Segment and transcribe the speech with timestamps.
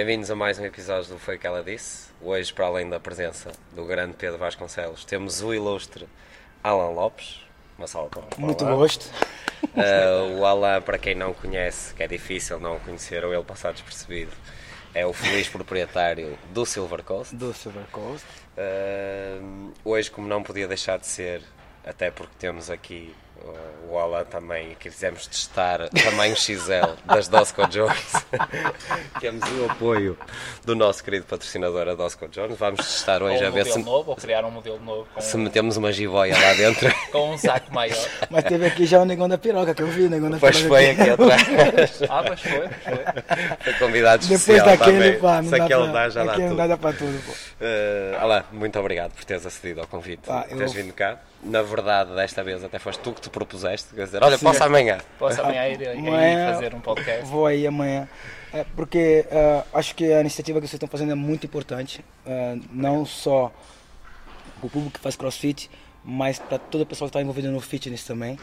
[0.00, 2.08] Bem-vindos a mais um episódio do Foi o que ela disse.
[2.22, 6.08] Hoje, para além da presença do grande Pedro Vasconcelos, temos o ilustre
[6.64, 7.42] Alan Lopes.
[7.76, 9.10] Uma salva para Muito gosto.
[9.62, 13.74] Uh, o Alan, para quem não conhece, que é difícil não conhecer ou ele passar
[13.74, 14.32] despercebido,
[14.94, 17.36] é o feliz proprietário do Silver Coast.
[17.36, 18.26] Do Silver Coast.
[18.56, 21.42] Uh, hoje, como não podia deixar de ser,
[21.84, 23.14] até porque temos aqui
[23.90, 28.12] o Ola também quisemos testar tamanho XL das Dosco Jones.
[29.20, 30.16] Temos o apoio
[30.64, 32.56] do nosso querido patrocinador, a Dosco Jones.
[32.56, 33.78] Vamos testar hoje ou a ver se.
[33.80, 35.08] novo, ou criar um modelo novo.
[35.18, 36.88] se metemos uma jiboia lá dentro.
[37.10, 37.96] com um saco maior.
[38.30, 40.56] Mas teve aqui já o negão da piroca, que eu vi, o negão da pois
[40.60, 40.74] piroca.
[40.76, 42.02] Pois foi aqui atrás.
[42.08, 43.54] ah, pois foi, foi.
[43.64, 45.20] Foi convidado Depois especial daquele, também.
[45.20, 46.56] pá, Se aquele pra, dá, já dá tudo.
[46.56, 47.32] Dá, dá pra tudo, pô.
[47.32, 51.18] Uh, muito obrigado por teres acedido ao convite, Pá, por teres eu- vindo cá.
[51.42, 54.44] Na verdade, desta vez até foste tu que te propuseste, quer dizer, olha, Sim.
[54.44, 54.98] posso amanhã.
[55.18, 57.24] Posso amanhã ir, ir Amanhã fazer um podcast.
[57.24, 58.06] Vou aí amanhã.
[58.52, 62.04] É, porque ah, acho que a iniciativa que vocês estão fazendo é muito importante.
[62.26, 63.50] ah, não só
[64.58, 65.70] para o público que faz crossfit,
[66.04, 68.38] mas para toda a pessoa que está envolvida no fitness também.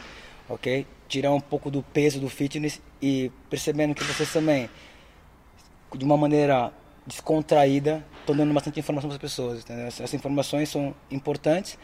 [0.48, 0.84] Ok?
[1.06, 4.68] Tirar um pouco do peso do fitness e percebendo que vocês também,
[5.94, 6.72] de uma maneira
[7.06, 9.60] descontraída, estão dando bastante informação para as pessoas.
[9.60, 9.86] entendeu?
[9.86, 11.78] Essas informações são importantes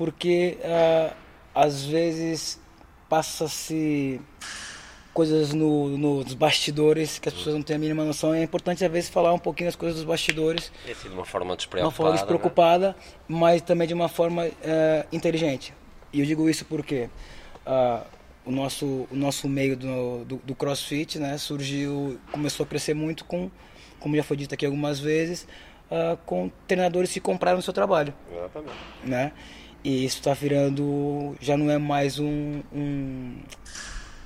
[0.00, 1.14] porque ah,
[1.54, 2.58] às vezes
[3.06, 4.18] passa-se
[5.12, 8.32] coisas no, nos bastidores que as pessoas não têm a mínima noção.
[8.32, 11.50] É importante às vezes falar um pouquinho das coisas dos bastidores, assim, de uma forma
[11.50, 11.84] de despreocupada.
[11.86, 12.16] uma forma né?
[12.16, 12.96] despreocupada,
[13.28, 15.74] mas também de uma forma eh, inteligente.
[16.14, 17.10] E eu digo isso porque
[17.66, 18.02] ah,
[18.46, 23.26] o nosso o nosso meio do, do, do CrossFit, né, surgiu, começou a crescer muito
[23.26, 23.50] com,
[23.98, 25.46] como já foi dito aqui algumas vezes,
[25.90, 28.74] ah, com treinadores que compraram o seu trabalho Exatamente.
[29.04, 29.32] né?
[29.82, 33.34] E isso está virando, já não é mais um, um,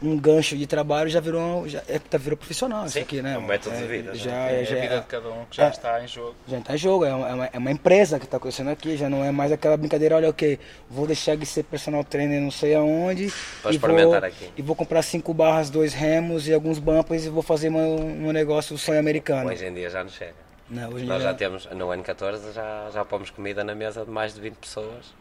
[0.03, 3.35] um gancho de trabalho, já virou, já é, tá, virou profissional isso Sim, aqui, né?
[3.35, 4.63] é um método de vida, Já, né?
[4.63, 5.71] É já, a vida é, de cada um que já é.
[5.71, 6.35] está em jogo.
[6.49, 9.09] já tá em jogo, é uma, é uma- é empresa que está acontecendo aqui, já
[9.09, 10.59] não é mais aquela brincadeira, olha, ok,
[10.91, 13.33] vou deixar de ser personal trainer não sei aonde
[13.63, 14.51] Pra e experimentar vou, aqui.
[14.57, 18.33] e vou comprar cinco barras, dois remos e alguns bumpers e vou fazer uma- um
[18.33, 19.49] negócio sonho americano.
[19.51, 20.35] Hoje em dia já não chega.
[20.69, 24.11] Não, Nós dia- já temos, no ano 14, já, já pomos comida na mesa de
[24.11, 25.15] mais de 20 pessoas.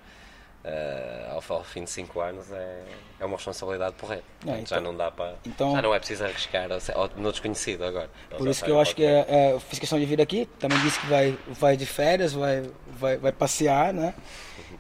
[0.66, 2.84] Eh, ao, ao fim de 5 anos é,
[3.20, 3.96] é uma responsabilidade.
[3.98, 5.36] Portanto, já então- não dá para.
[5.46, 8.10] então- já não é preciso arriscar ao- no desconhecido agora.
[8.30, 10.22] Ele Por já isso que eu acho que é, é, eu fiz questão de vir
[10.22, 10.46] aqui.
[10.60, 14.14] Também disse que vai, vai de férias, vai, vai, vai passear, né?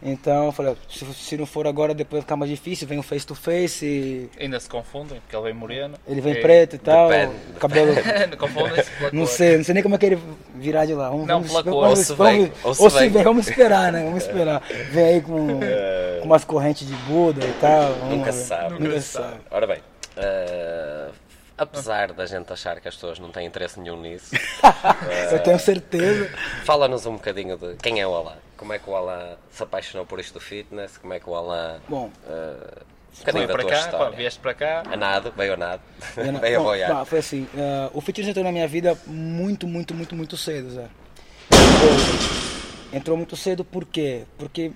[0.06, 2.86] Então eu falei, se, se não for agora, depois vai ficar mais difícil.
[2.88, 5.96] Vem o face to face, e Ainda se confundem, porque ele vem moreno.
[6.06, 7.94] ele vem É, preto e tal, depende, cabelo.
[8.38, 10.20] Confundem-se Não sei, não sei nem como é que ele
[10.56, 11.10] virar de lá.
[11.10, 13.10] Vamos, Não, vamos, vamos, vamos, ou se vamos- vem, ou se vem.
[13.10, 14.04] vem, vamos esperar, né?
[14.04, 14.62] Vamos esperar.
[14.92, 15.48] Vem aí com,
[16.20, 17.94] com umas correntes de Buda e tal.
[17.94, 18.84] vamos Nunca se sabe.
[18.84, 19.38] Nunca se sabe.
[19.50, 19.78] Ora bem,
[20.18, 21.08] eh,
[21.58, 24.34] apesar da gente achar que as pessoas não têm interesse nenhum nisso,
[25.32, 26.30] Eu tenho certeza.
[26.66, 28.38] fala-nos um bocadinho de quem é o Alan.
[28.58, 30.98] Como é que o Alan se apaixonou por isto do fitness?
[30.98, 31.80] Como é que o Alan.
[31.90, 32.82] Bom, eh,
[33.36, 33.98] um da para tua cá, história.
[33.98, 34.84] pá, vieste para cá.
[34.92, 35.82] A nada, veio a nada.
[36.42, 36.90] Veio a boiar.
[36.92, 40.72] tá, foi assim, eh, o fitness entrou na minha vida muito, muito, muito, muito cedo,
[40.72, 40.88] Zé.
[42.92, 44.24] Entrou- muito cedo por quê?
[44.38, 44.72] Porque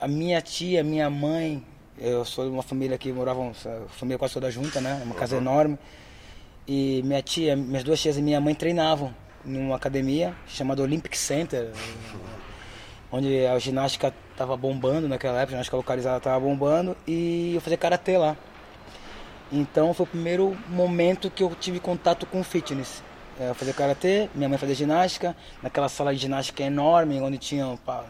[0.00, 1.64] a minha tia, minha mãe,
[1.98, 5.00] eu sou de uma família que moravam, a família quase toda junta, né?
[5.04, 5.78] Uma casa enorme.
[6.66, 9.12] E minha tia, minhas duas tias e minha mãe treinavam
[9.44, 11.70] numa academia chamada Olympic Center,
[13.10, 17.76] onde a ginástica estava bombando naquela época, a ginástica localizada estava bombando, e eu fazia
[17.76, 18.36] karatê lá.
[19.50, 23.02] Então foi o primeiro momento que eu tive contato com fitness.
[23.40, 27.78] É, Eu fazia karatê, minha mãe fazia ginástica, naquela sala de ginástica enorme, onde tinha,
[27.84, 28.04] pá,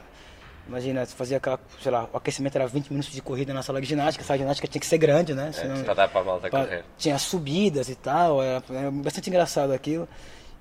[0.67, 3.81] imagina, você fazia aquela, sei lá, o aquecimento era 20 minutos de corrida na sala
[3.81, 5.53] de ginástica, a sala de ginástica tinha que ser grande, né?
[5.53, 6.85] Senão- Para dar para a malta pa- correr.
[6.99, 10.09] tinha subidas e tal, era, era bastante engraçado aquilo.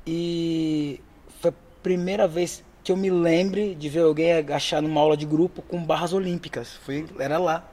[0.06, 1.00] E
[1.40, 1.54] foi a
[1.84, 5.84] primeira vez que eu me lembre de ver alguém agachar numa aula de grupo com
[5.84, 6.74] barras olímpicas.
[6.84, 7.64] Foi, era lá.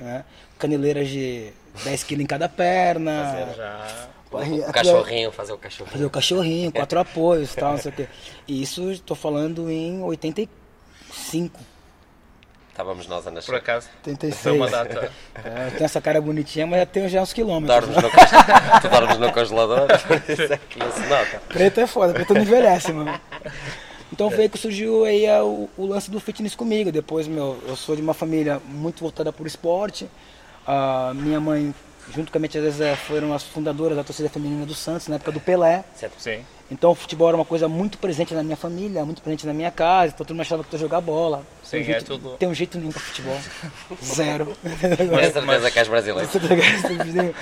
[0.00, 0.24] né?
[0.58, 1.52] Caneleiras de
[1.84, 3.46] 10 quilos em cada perna.
[3.46, 4.08] Fazer já.
[4.32, 5.92] O cachorrinho, fazer o cachorrinho.
[5.92, 8.06] Fazer o cachorrinho, quatro apoios tal, não sei o quê.
[8.46, 10.02] E isso estou falando em
[11.30, 11.60] 85.
[12.70, 13.54] Estávamos nós a Por nascer.
[13.54, 14.42] acaso, 86.
[14.42, 15.10] foi uma data.
[15.42, 17.80] É, tenho essa cara bonitinha, mas já tenho já uns quilômetros.
[17.88, 18.10] Dormes no,
[18.80, 19.88] tu dormes no congelador,
[20.28, 21.42] isso é que não se nota.
[21.48, 23.18] Preto é foda, preto não envelhece, mano.
[24.12, 26.90] Então foi aí que surgiu aí a- o, o lance do fitness comigo.
[26.92, 30.08] Depois, meu, eu sou de uma família muito voltada por esporte.
[30.66, 31.74] A minha mãe
[32.12, 35.14] junto com a minha tia Zezé, foram as fundadoras da torcida feminina do Santos, na
[35.16, 35.84] época do Pelé.
[36.18, 36.44] Sim.
[36.70, 39.70] Então o futebol era uma coisa muito presente na minha família, muito presente na minha
[39.72, 41.42] casa, então todo mundo achava que eu ia jogar bola.
[41.64, 43.36] Sim, tem, um é jeito, tudo- tem um jeito nenhum pra futebol.
[44.04, 44.56] Zero.
[44.62, 46.30] Tenho certeza que és brasileiro.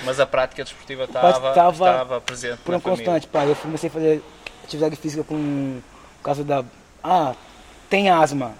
[0.03, 3.45] Mas a prática desportiva Mas estava, tava estava presente Por um constante, pá.
[3.45, 4.23] Eu comecei a fazer
[4.63, 5.79] atividade física com
[6.17, 6.63] por causa da.
[7.03, 7.33] Ah,
[7.89, 8.53] tem asma,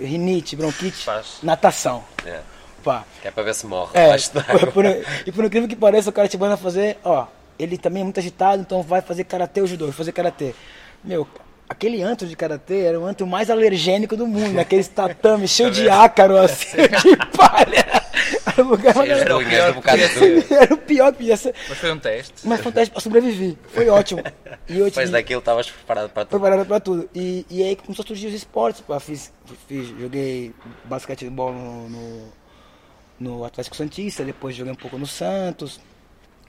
[0.00, 1.38] rinite, bronquite, Faz.
[1.42, 2.02] natação.
[2.24, 2.40] É,
[2.82, 3.04] Pá.
[3.20, 4.16] que é para ver se morre É,
[4.72, 4.84] por-
[5.26, 7.26] e por incrível que pareça, o cara te manda fazer, ó,
[7.62, 10.54] ele também é muito agitado, então vai fazer karatê ou judô, vai fazer karatê.
[11.04, 11.26] Meu,
[11.68, 15.88] aquele antro de karatê era o antro mais alergênico do mundo, aquele tatame cheio de
[15.88, 18.02] ácaro, assim, de palha.
[18.46, 20.54] Era o lugar mais Era o pior tudo.
[20.54, 21.54] Era o pior que podia ser.
[21.68, 22.34] Mas foi um teste.
[22.44, 23.54] Mas foi um teste pra sobreviver.
[23.68, 24.22] Foi ótimo.
[24.68, 26.40] E eu Depois daquilo estavas preparado para tudo.
[26.40, 27.08] preparado pra tudo.
[27.14, 28.82] E, e aí começou a surgir os esportes.
[28.82, 29.00] Pá.
[29.00, 29.32] Fiz,
[29.66, 30.52] fiz, joguei
[30.84, 32.32] basquetebol no, no,
[33.18, 35.80] no Atlético Santista, depois joguei um pouco no Santos.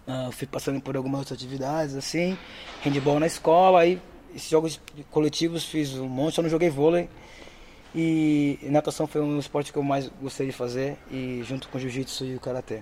[0.08, 2.38] Ah, fui passando por algumas atividades, assim.
[2.84, 4.02] Handball na escola, aí
[4.36, 7.10] esses jogos coletivos fiz um monte, só não joguei vôlei.
[7.96, 12.26] E natação foi um esporte que eu mais gostei de fazer, e junto com jiu-jitsu
[12.26, 12.82] e o karatê.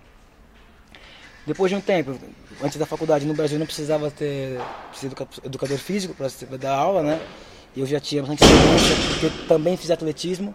[1.45, 2.17] Depois de um tempo,
[2.63, 4.59] antes da faculdade no Brasil não precisava ter
[5.03, 7.19] educa- educador físico para dar aula, né?
[7.75, 10.53] Eu já tinha bastante experiência, porque também fiz atletismo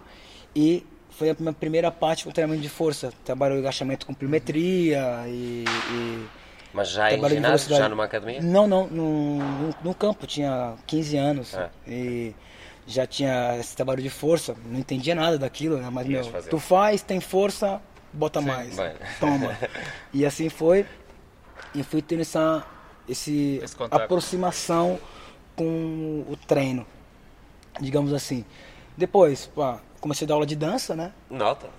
[0.54, 3.12] e foi a minha primeira parte com treinamento de força.
[3.24, 6.26] Trabalho agachamento com pliometria e, e
[6.76, 8.42] Mas já em ginásio, já numa academia?
[8.42, 9.38] Não, não, no,
[9.82, 11.70] no, campo, tinha 15 anos Ah.
[11.88, 12.34] e
[12.86, 15.88] já tinha esse trabalho de força, não entendia nada daquilo, né?
[15.90, 16.50] Mas, Ias meu, fazer.
[16.50, 17.80] tu faz, tem força,
[18.12, 18.92] bota mais, bem.
[19.18, 19.56] toma.
[20.12, 20.84] E assim foi,
[21.74, 22.62] e fui tendo essa
[23.08, 24.98] esse, Esse aproximação
[25.56, 26.86] com o treino,
[27.80, 28.44] digamos assim.
[28.98, 31.10] Depois, pá, comecei a dar aula de dança, né?
[31.30, 31.70] Nota.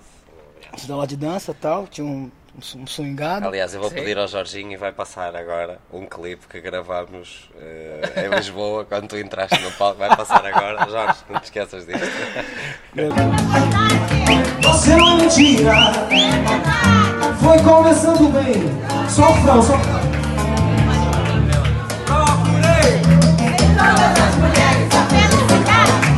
[0.70, 2.28] Comecei a dar aula de dança e tal, tinha um,
[2.76, 3.46] um swingado.
[3.46, 3.96] Aliás, eu vou Sim.
[3.96, 9.08] pedir ao Jorginho e vai passar agora um clipe que gravámos eh, em Lisboa quando
[9.08, 9.98] tu entraste no palco.
[9.98, 10.88] Vai passar agora.
[10.90, 12.06] Jorge, não te esqueças disto.
[14.62, 15.92] Você não é mentira.
[17.40, 18.54] Foi começando bem.
[19.08, 20.00] Só o frão, só o frão.
[23.78, 26.08] Todas as mulheres a felicitar.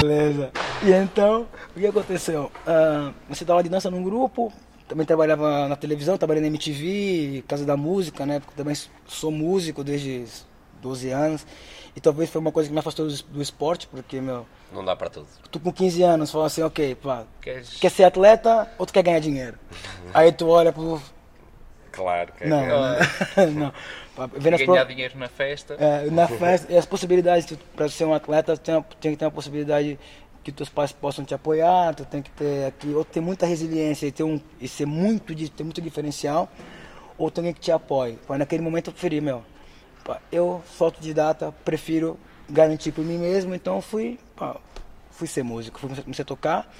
[0.00, 0.65] Beleza.
[0.84, 2.50] E então, o que aconteceu?
[2.66, 4.52] Ah, você dava aula de dança num grupo,
[4.86, 8.40] também trabalhava na televisão, trabalhei na MTV, Casa da Música, né?
[8.40, 8.74] Porque também
[9.06, 10.24] sou músico desde
[10.82, 11.46] 12 anos.
[11.94, 15.08] E talvez foi uma coisa que me afastou do, esporte, porque, meu, Não dá para
[15.08, 15.26] tudo.
[15.50, 19.02] tu com 15 anos fala assim, ok, pá, Queres- quer ser atleta ou tu quer
[19.02, 19.58] ganhar dinheiro?
[20.12, 21.00] Aí tu olha pro.
[21.90, 22.48] Claro que é.
[22.48, 23.50] Não, que- não.
[23.52, 23.72] não.
[24.14, 24.30] Pá, as
[24.62, 25.74] pro- ganhar dinheiro na festa.
[25.80, 29.30] é, na festa, e as possibilidades para ser um atleta, tem, tem que ter uma
[29.30, 29.98] possibilidade
[30.46, 34.06] que teus pais possam te apoiar, tu tem que ter aqui, ou ter muita resiliência
[34.06, 36.48] e, ter um, e ser muito, ter muito diferencial,
[37.18, 38.16] ou tem alguém que te apoie.
[38.28, 39.42] Pá, naquele momento eu preferi, meu,
[40.04, 42.16] pá, eu sou autodidata, prefiro
[42.48, 44.56] garantir por mim mesmo, então eu fui, pá,
[45.10, 46.72] fui ser músico, fui, comecei a tocar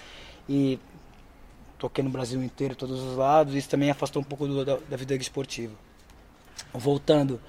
[0.49, 0.79] e
[1.77, 4.97] toquei no Brasil inteiro, todos os lados, isso também afastou um pouco do- da, da
[4.97, 5.75] vida esportiva
[6.73, 7.41] voltando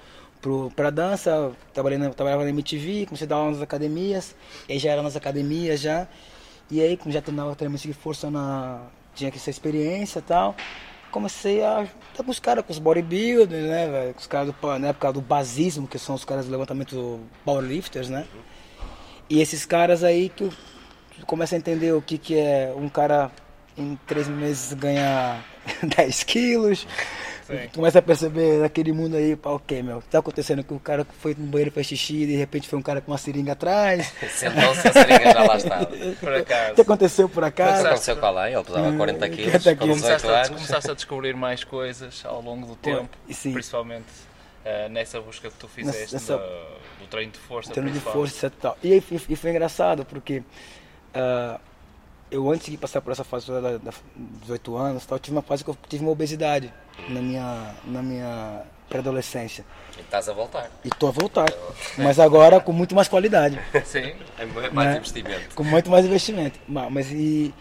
[0.47, 4.33] pro, pra dança, trabalhei na, trabalhava na MTV, comecei a dar aula nas academias,
[4.69, 6.07] aí já era nas academias já,
[6.71, 8.81] e aí como já treinava treinamento de força na.
[9.13, 10.55] tinha que ser experiência e tal,
[11.11, 14.79] comecei a estar com os caras, com os bodybuilders, né, velho, com os caras do,
[14.79, 18.25] na época do basismo, que são os caras do levantamento powerlifters, né?
[19.29, 20.49] E esses caras aí que
[21.25, 23.29] começa a entender o que, que é um cara
[23.77, 25.43] em três meses ganhar
[25.83, 26.87] 10 quilos.
[27.47, 27.67] Sim.
[27.71, 30.01] Tu começa a perceber naquele mundo aí, pá, o que, meu?
[30.11, 32.81] Tá acontecendo que o cara foi no banheiro fez xixi e de repente foi um
[32.81, 34.13] cara com uma seringa atrás.
[34.29, 35.85] Sentou-se, a seringa já lá estava.
[35.85, 36.75] Por O acaso.
[36.75, 37.85] que aconteceu por acaso?
[37.87, 40.01] aconteceu com a Alain, ele pesava 40 quilos, 40 com quilos.
[40.01, 43.53] 18 Começaste a, começaste a descobrir mais coisas ao longo do tempo, sim.
[43.53, 44.05] principalmente
[44.65, 46.43] eh, nessa busca que tu fizeste Nessa- da-
[46.99, 47.71] do treino de força.
[47.71, 48.77] treino de força e tal.
[48.83, 50.43] E, e, e foi engraçado, porque
[51.13, 51.59] ah,
[52.29, 53.91] eu antes de passar por essa fase da, da
[54.41, 56.73] 18 anos, tal, tive uma fase que eu tive uma obesidade
[57.09, 59.65] na minha, na minha pré-adolescência.
[59.97, 60.69] E estás a voltar.
[60.83, 61.47] E tô a voltar.
[61.97, 63.59] Mas agora com muito mais qualidade.
[63.85, 64.97] Sim, É mais Né?
[64.97, 65.55] investimento.
[65.55, 66.59] com muito mais investimento.
[66.67, 67.53] Ma- Mas e,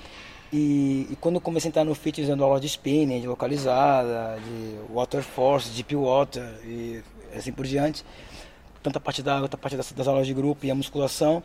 [0.53, 4.39] e, e quando eu comecei a entrar no fitness, dando aula de spinning, de localizada,
[4.41, 7.03] de water force, deep water e
[7.37, 8.05] assim por diante,
[8.83, 11.43] tanto a parte da outra parte das, das aulas de grupo e a musculação,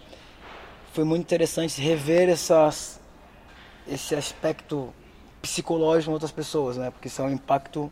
[0.93, 3.00] foi muito interessante rever essas,
[3.91, 4.93] esse aspecto
[5.41, 6.91] psicológico em outras pessoas, né?
[6.91, 7.91] Porque isso é um impacto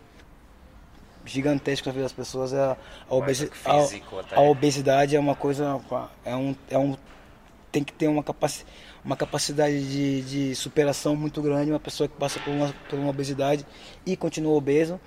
[1.26, 2.54] gigantesco na vida das pessoas.
[2.54, 2.78] É a,
[3.10, 5.80] a, obesi físico a- a obesidade é uma coisa,
[6.26, 6.96] é um, é um
[7.72, 8.72] tem que ter uma capacidade,
[9.06, 13.10] uma capacidade de, de superação muito grande, uma pessoa que passa por uma, por uma
[13.10, 13.66] obesidade
[14.06, 15.00] e continua obeso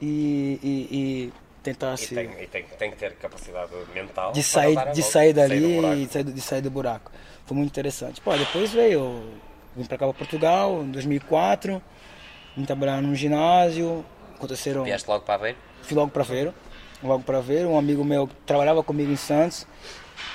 [0.00, 1.32] e, e- e
[1.64, 5.02] tentar E se tem, e tem, tem que ter capacidade mental de sair, de volta,
[5.02, 7.10] sair dali e de sair, do- de sair do buraco.
[7.44, 8.20] Foi muito interessante.
[8.20, 9.24] Pô, depois veio,
[9.76, 11.82] vim pra cá pra Portugal em 2004,
[12.56, 14.04] vim trabalhar num ginásio,
[14.34, 15.58] aconteceram, Vieste logo para Aveiro?
[15.82, 16.54] fui logo pra Veiro,
[17.02, 19.66] logo pra Veiro, um amigo meu que trabalhava comigo em Santos,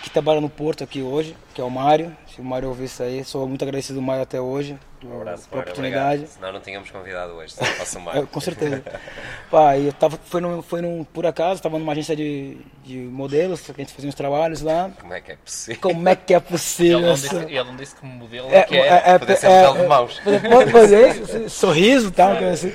[0.03, 3.01] que trabalha no Porto aqui hoje, que é o Mário, se o Mário ouvir isso
[3.01, 6.13] aí, sou muito agradecido ao Mário até hoje, Um abraço, pela Mário, oportunidade.
[6.21, 6.27] obrigado.
[6.35, 7.55] Senão não tínhamos convidado hoje,
[7.95, 8.83] não É, com certeza.
[9.49, 13.61] Pá, eu tava, foi, num, foi num, por acaso, estava numa agência de, de modelos,
[13.61, 14.91] que a gente fazia uns trabalhos lá.
[14.99, 15.81] Como é que é possível?
[15.81, 16.99] Como é que é Ele possível?
[16.99, 18.87] não, essa- disse, ele não disse que modelo É, que é.
[18.87, 20.21] é, é, poder ser é, modelo de mãos.
[20.49, 22.37] Pode fazer isso, sorriso e tal.
[22.37, 22.73] coisa assim.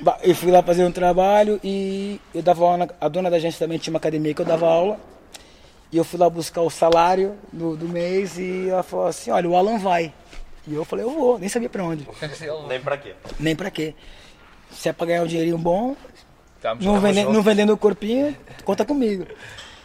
[0.00, 3.36] Bah, Eu fui lá fazer um trabalho e eu dava aula, na- a dona da
[3.36, 4.98] agência também tinha uma academia que eu dava aula.
[5.90, 9.48] E eu fui lá buscar o salário do, do mês e ela falou assim, olha,
[9.48, 10.12] o Alan vai.
[10.68, 12.06] E eu falei, eu vou, nem sabia pra onde,
[12.68, 13.14] Nem para quê?
[13.40, 13.94] nem pra quê.
[14.70, 15.96] Se é pra ganhar um dinheirinho bom,
[16.56, 17.34] Estamos não, lá vende, juntos.
[17.34, 19.26] não vendendo o corpinho, conta comigo.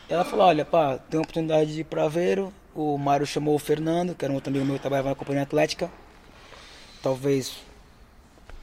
[0.09, 2.53] Ela falou, olha, pá, tem uma oportunidade de ir pra Aveiro.
[2.75, 5.43] O Mário chamou o Fernando, que era um outro amigo meu que trabalhava na companhia
[5.43, 5.89] atlética.
[7.01, 7.57] Talvez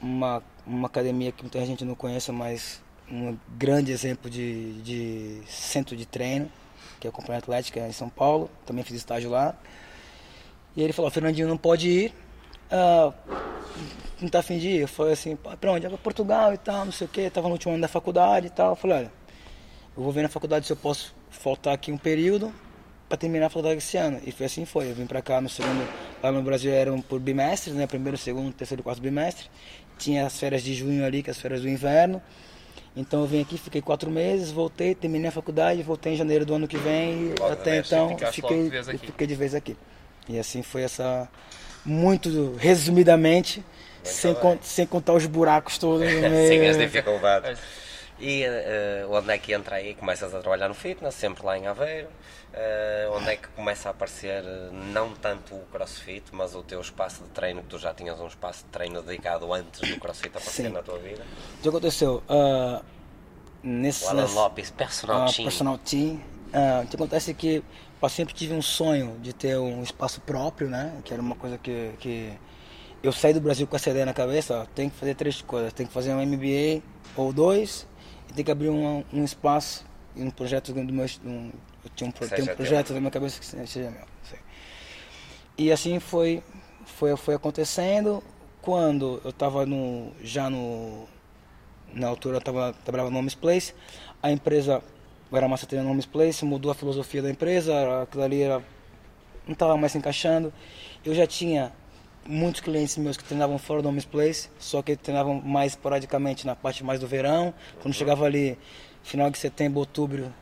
[0.01, 5.95] uma, uma academia que muita gente não conheça, mas um grande exemplo de, de centro
[5.95, 6.51] de treino,
[6.99, 8.49] que é a companhia atlética em São Paulo.
[8.65, 9.55] Também fiz estágio lá.
[10.75, 12.13] E ele falou, Fernandinho não pode ir.
[12.69, 13.11] Ah,
[14.21, 14.81] não tá afim de ir?
[14.81, 15.85] Eu falei assim, "Pá, pra onde?
[15.85, 17.29] "Ah, pra Portugal e tal, não sei o que.
[17.29, 18.71] Tava no último ano da faculdade e tal.
[18.71, 19.11] Eu falei, olha,
[19.97, 22.53] eu vou ver na faculdade se eu posso faltar aqui um período
[23.09, 24.21] para terminar a faculdade esse ano.
[24.25, 24.89] E foi assim foi.
[24.89, 25.85] Eu vim para cá no segundo,
[26.23, 27.85] lá no Brasil eram por bimestres, né?
[27.87, 29.47] Primeiro, segundo, terceiro, quarto bimestre.
[29.97, 32.21] Tinha as férias de junho ali, que é as férias do inverno.
[32.95, 36.53] Então eu vim aqui, fiquei quatro meses, voltei, terminei a faculdade, voltei em janeiro do
[36.53, 39.77] ano que vem e até vez, então fiquei, fiquei de vez aqui.
[40.29, 41.27] E assim foi essa,
[41.85, 43.63] muito resumidamente,
[44.03, 46.47] sem, con- sem contar os buracos todos no meio.
[46.61, 47.59] Sim, as dificuldades.
[48.19, 49.95] E eh, onde é que entra aí?
[49.95, 52.07] Começas a trabalhar no fitness, sempre lá em Aveiro.
[52.53, 56.79] Eh, onde é que começa a aparecer eh, não tanto o crossfit, mas o teu
[56.81, 60.27] espaço de treino, que tu já tinhas um espaço de treino dedicado antes do crossfit
[60.29, 60.69] aparecer Sim.
[60.71, 61.23] na tua vida?
[61.57, 62.21] O que aconteceu?
[62.29, 62.81] Ah,
[63.63, 65.43] nesse, O Alan nesse- Lopes, personal ah, team.
[65.45, 66.21] personal team.
[66.53, 67.63] Ah, o que acontece é que
[68.01, 70.99] eu sempre tive um sonho de ter um espaço próprio, né?
[71.03, 72.33] Que era uma coisa que, que
[73.03, 74.61] eu saí do Brasil com essa ideia na cabeça.
[74.61, 75.71] Ó, tem que fazer três coisas.
[75.73, 76.81] Tem que fazer um MBA
[77.15, 77.87] ou dois
[78.29, 81.05] e tem que abrir um, um espaço e um projeto do meu...
[81.25, 81.51] Um,
[81.83, 84.05] eu tinha um, tenho um projeto na minha cabeça que seja meu.
[84.23, 84.39] sei.
[85.57, 86.43] E assim foi,
[86.85, 88.23] foi, foi acontecendo.
[88.61, 91.07] Quando eu estava no, já no,
[91.93, 93.73] na altura eu tava, trabalhava no Homes Place,
[94.21, 94.83] a empresa,
[95.31, 98.61] eu era massa treino no Homes Place, mudou a filosofia da empresa, aquilo ali era,
[99.45, 100.51] não estava mais se encaixando.
[101.05, 101.71] Eu já tinha
[102.27, 106.55] muitos clientes meus que treinavam fora do Homes Place, só que treinavam mais esporadicamente na
[106.55, 107.53] parte mais do verão.
[107.81, 108.57] Quando chegava ali,
[109.03, 110.33] final de setembro, outubro,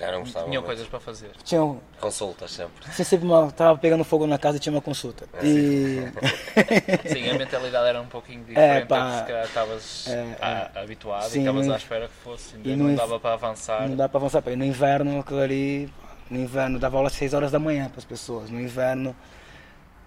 [0.00, 0.66] Já não gostava Tinham muito.
[0.66, 1.30] coisas para fazer.
[1.44, 2.90] tinha, um- Consultas sempre.
[2.94, 5.26] tinha sempre uma, tava pegando fogo na casa e tinha uma consulta.
[5.42, 6.00] E
[7.06, 8.86] Sim, a mentalidade era um pouquinho diferente.
[8.86, 9.18] pá.
[9.20, 12.56] se calhar estavas É, a- habituado Sim, e estavas à espera que fosse.
[12.64, 13.88] e não dava para avançar.
[13.88, 14.42] Não dá pra avançar.
[14.48, 14.56] ir.
[14.56, 15.92] No inverno, aquilo ali.
[16.30, 18.48] No inverno, dava aula às 6 horas da manhã para as pessoas.
[18.50, 19.14] No inverno,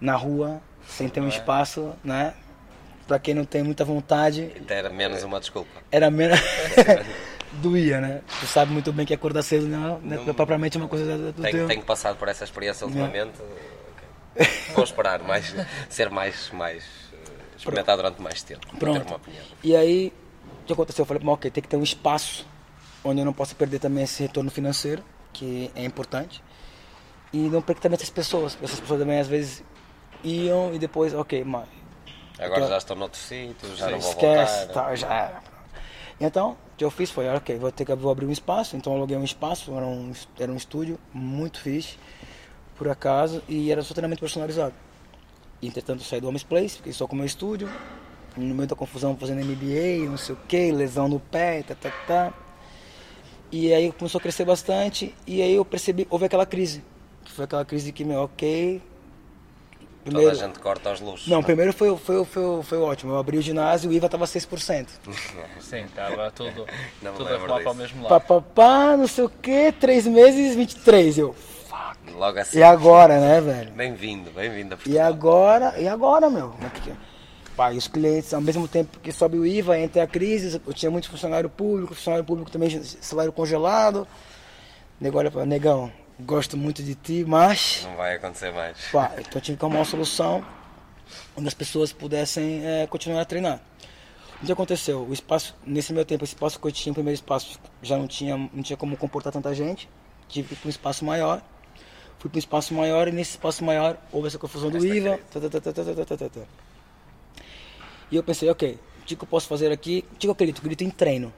[0.01, 1.29] na rua, sem ter um É.
[1.29, 2.33] espaço, né?
[3.05, 5.69] Pra quem não tem muita vontade, Até era menos uma desculpa.
[5.91, 6.39] era menos.
[7.61, 8.21] Doía, né?
[8.39, 11.51] Tu sabe muito bem que acordar cedo não, não é propriamente uma coisa do Tenho,
[11.57, 11.67] teu.
[11.67, 13.33] tenho passado por essa experiência ultimamente.
[14.35, 14.47] ok.
[14.75, 15.53] Vou esperar mais,
[15.89, 16.83] ser mais, mais
[17.13, 17.17] eh,
[17.57, 18.65] experimentar durante mais tempo.
[18.77, 19.21] Pronto.
[19.63, 20.11] E aí,
[20.63, 21.03] o que aconteceu?
[21.03, 22.45] Eu falei, "Bom, ok, tem que ter um espaço
[23.03, 26.43] onde eu não possa perder também esse retorno financeiro, que é importante.
[27.31, 28.57] E não perder também essas pessoas.
[28.63, 29.63] Essas pessoas também às vezes
[30.23, 31.67] iam e depois, ok, mas
[32.39, 34.85] Agora Então- já estou noutro sítio, já não vou esquece, voltar.
[34.85, 35.41] tá, já era.
[36.19, 38.93] Então, o que eu fiz foi, ok, vou ter que vou abrir um espaço, então
[38.93, 41.97] aluguei um espaço, era um, era um estúdio muito fixe,
[42.75, 44.73] por acaso, e era só treinamento personalizado.
[45.61, 47.69] Entretanto, eu saí do Homes Place, fiquei só com o meu estúdio,
[48.35, 51.91] no meio da confusão fazendo MBA, não sei o que, lesão no pé, tá, tá,
[52.07, 52.33] tá.
[53.51, 56.83] E aí começou a crescer bastante, e aí eu percebi, houve aquela crise,
[57.23, 58.81] que foi aquela crise que, meu, ok...
[60.05, 61.27] Toda a gente corta os luxos.
[61.27, 63.13] Não, primeiro foi, foi, foi, foi ótimo.
[63.13, 64.87] Eu abri o ginásio e o IVA estava 6%.
[65.61, 66.65] Sim, estava tudo,
[67.01, 68.21] Não tudo a rolar para o mesmo Pá, lado.
[68.25, 71.17] pá, pá, não sei o que, 3 meses, 23.
[71.17, 71.35] Eu,
[72.15, 72.59] Logo assim.
[72.59, 73.71] e agora, né, velho?
[73.71, 75.07] Bem-vindo, bem-vindo a E Portugal.
[75.07, 76.49] agora, e agora, meu?
[76.49, 76.93] Como é que é?
[77.55, 80.73] Pá, e os clientes, ao mesmo tempo que sobe o IVA, entra a crise, eu
[80.73, 84.07] tinha muito funcionário público, funcionário público também, salário congelado.
[85.31, 85.91] Pra negão,
[86.23, 87.83] gosto muito de ti, mas.
[87.83, 88.77] Não vai acontecer mais.
[88.91, 90.45] Pá, então eu tive que arrumar uma solução
[91.35, 93.61] onde as pessoas pudessem é, continuar a treinar.
[94.41, 95.05] O que aconteceu?
[95.07, 98.07] O espaço, nesse meu tempo, o espaço que eu tinha, o primeiro espaço, já não
[98.07, 99.87] tinha, não tinha como comportar tanta gente.
[100.27, 101.41] Tive que ir para um espaço maior.
[102.19, 105.19] Fui para um espaço maior e nesse espaço maior houve essa confusão do IVA.
[105.31, 106.41] Tá, tá, tá,
[108.11, 110.05] e eu pensei, ok, o que eu posso fazer aqui?
[110.13, 110.61] O que eu acredito?
[110.61, 111.33] Grito em treino.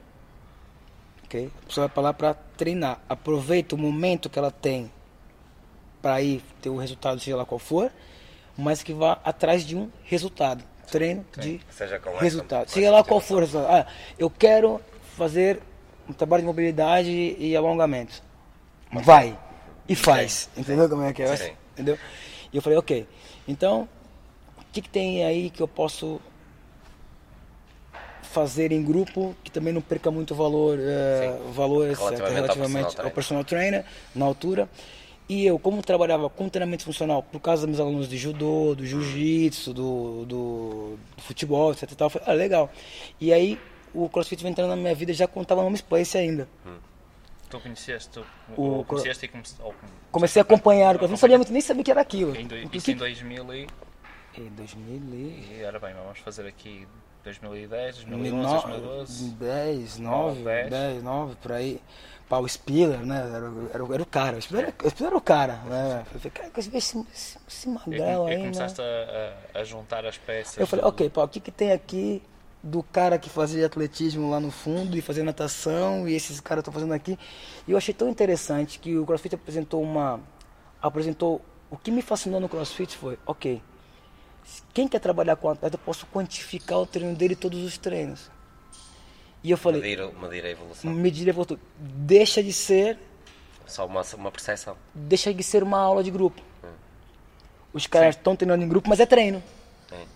[1.35, 1.51] Ok?
[1.63, 2.99] A pessoa vai para lá para treinar.
[3.09, 4.89] Aproveita o momento que ela tem
[6.01, 7.91] para ir ter o resultado, seja lá qual for,
[8.57, 10.63] mas que vá atrás de um resultado.
[10.89, 12.69] Treino de Seja resultado.
[12.69, 13.43] Seja lá qual for.
[13.67, 13.87] Ah,
[14.19, 14.79] eu quero
[15.17, 15.59] fazer
[16.07, 18.21] um trabalho de mobilidade e alongamento.
[18.93, 19.37] Vai
[19.89, 20.47] e faz.
[20.55, 21.35] Entendeu como é que é?
[21.35, 21.53] Sim.
[21.73, 21.97] Entendeu?
[22.53, 23.07] E eu falei, ok.
[23.47, 23.89] Então,
[24.59, 26.21] o que, que tem aí que eu posso
[28.35, 32.85] fazer em grupo que também não perca muito valor, eh, valor etc, Relativamente ao relativamente
[32.85, 34.69] personal ao personal trainer na altura.
[35.27, 38.85] E eu, como trabalhava com treinamento funcional por causa dos meus alunos de judô, do
[38.85, 42.69] jiu-jitsu, do, do, do futebol, etc e tal, falei, ah, legal.
[43.19, 43.57] E aí
[43.93, 46.47] o CrossFit vem entrando na minha vida já estava no Homes Place ainda.
[47.49, 48.25] Tu conheceste, tu,
[48.57, 51.83] O- o, conheceste e comece- ou com- Comecei a acompanhar, não sabia muito, nem sabia
[51.83, 52.35] que era aquilo.
[52.35, 53.67] Em, do, isso em 2000 e,
[54.37, 55.57] Em 2000 e...
[55.57, 56.85] e era bem, vamos fazer aqui
[57.25, 59.29] 2010, 2011, 2012.
[59.31, 60.69] 10, 9, 10.
[60.69, 61.81] 10, 9, por aí.
[62.29, 63.17] Pá, o Spiller, né?
[63.35, 64.37] Era, o- era, era o cara.
[64.37, 66.05] O Spiller era, o Spiller era o cara, né?
[66.13, 68.41] Eu falei, cara, esse, esse, esse, esse magrelo come- e aí, né?
[68.43, 68.83] começaste a,
[69.55, 70.57] a- a juntar as peças.
[70.57, 72.23] Eu falei, do- ok, pá, o que, que tem aqui
[72.63, 76.73] do cara que fazia atletismo lá no fundo e fazia natação e esses caras estão
[76.73, 77.17] fazendo aqui?
[77.67, 80.19] E eu achei tão interessante que o CrossFit apresentou uma.
[80.81, 81.41] apresentou.
[81.69, 83.61] O que me fascinou no CrossFit foi, ok,
[84.73, 88.29] quem quer trabalhar com atleta, eu posso quantificar o treino dele todos os treinos.
[89.43, 90.91] E eu falei, Medir, medir a evolução.
[90.91, 91.59] medir evolução.
[91.77, 92.97] Deixa de ser,
[93.67, 94.75] Só uma, uma percepção.
[94.93, 96.41] deixa de ser uma aula de grupo.
[97.73, 99.43] Os caras estão treinando em grupo, mas é treino.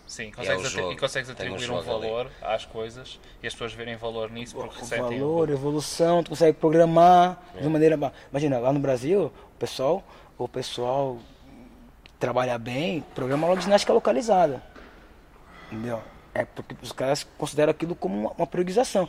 [0.08, 2.02] Sim, E é consegues jogo, e consegues tem um atribuir um, jogo ali.
[2.08, 6.30] valor às coisas e as pessoas verem valor nisso porque o ressentem valor, evolução, tu
[6.32, 7.98] consegue programar de uma maneira.
[8.32, 10.04] Imagina, lá no Brasil, o pessoal,
[10.38, 11.20] o pessoal
[12.20, 14.62] que trabalha bem, programa aula de ginástica localizada.
[15.72, 16.02] Entendeu?
[16.34, 19.08] É porque os caras consideram aquilo como uma, uma priorização.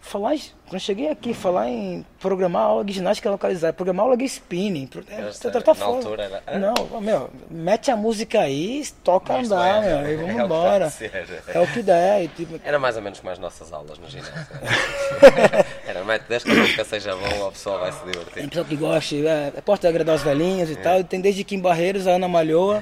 [0.00, 4.24] Falar, quando eu cheguei aqui, falar em programar aula de ginástica localizada, programar aula de
[4.24, 5.84] spinning, pro- é, tá, tá na fora.
[5.96, 10.12] altura era, "Hã?" Não, meu, mete a música aí, toca Isto andar, é, meu, e
[10.12, 10.90] é vamos o que embora.
[10.90, 11.42] ser.
[11.48, 12.22] É o que der.
[12.22, 14.32] E, tipo, Era mais ou menos como as nossas aulas no ginásio.
[15.84, 18.48] Era, mete, desde que a música seja boa, o pessoal vai se Tem divertir.
[18.48, 21.00] pessoa que gosta, é, é porta agradar os velhinhos e tal.
[21.00, 22.80] E tem desde que em Barreiros, a Ana Malhoa,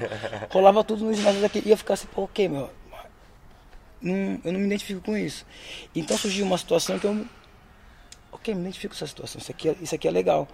[0.51, 1.63] rolava tudo nos ginásios aqui.
[1.65, 2.69] E eu ficava assim, pô, ok, meu.
[4.05, 5.45] Não, eu não me identifico com isso.
[5.95, 7.25] Então surgiu uma situação que eu.
[8.31, 9.41] Ok, me identifico com essa situação.
[9.41, 10.47] Isso aqui é, isso aqui é legal.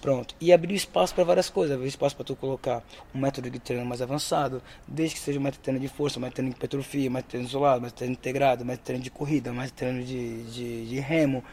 [0.00, 0.34] Pronto.
[0.40, 1.74] E abriu espaço para várias coisas.
[1.76, 2.82] Abriu espaço para tu colocar
[3.14, 6.18] um método de treino mais avançado, desde que seja um método de treino de força,
[6.18, 8.12] um método de treino de hipertrofia, um método de treino isolado, um método de treino
[8.14, 11.44] integrado, um método de treino de corrida, um método de treino de, de, de remo.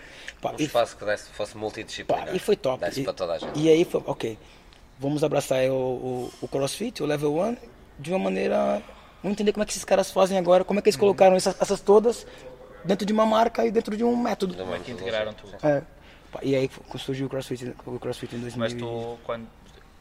[0.42, 2.36] Pá, Um e- espaço que desse, fosse Pá, multidisciplinar.
[2.36, 2.84] e foi top.
[2.84, 3.60] Desse E, toda a gente.
[3.60, 4.36] e aí foi, ok,
[4.98, 7.56] vamos abraçar o, o, o CrossFit, o Level 1,
[8.00, 8.82] de uma maneira.
[9.22, 11.60] Vamos entender como é que esses caras fazem agora, como é que eles colocaram essas,
[11.62, 12.26] essas todas
[12.84, 14.56] dentro de uma marca e dentro de um método.
[14.56, 15.56] De uma que integraram tudo.
[15.64, 15.84] É.
[16.44, 18.60] E aí surgiu o CrossFit, o CrossFit em 2000.
[18.60, 19.48] Mas tu, quando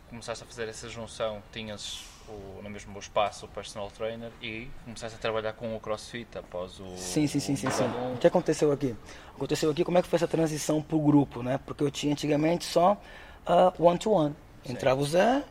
[0.09, 5.17] começaste a fazer essa junção, tinhas o, no mesmo espaço o personal trainer e começaste
[5.17, 6.97] a trabalhar com o CrossFit após o.
[6.97, 7.85] Sim, sim, sim, sim, o sim.
[8.15, 8.95] O que aconteceu aqui?
[9.35, 11.59] Aconteceu aqui como é que foi essa transição pro grupo, né?
[11.65, 13.01] Porque eu tinha antigamente só
[13.47, 14.35] ah, one-to-one.
[14.65, 15.43] Entrava o Zé,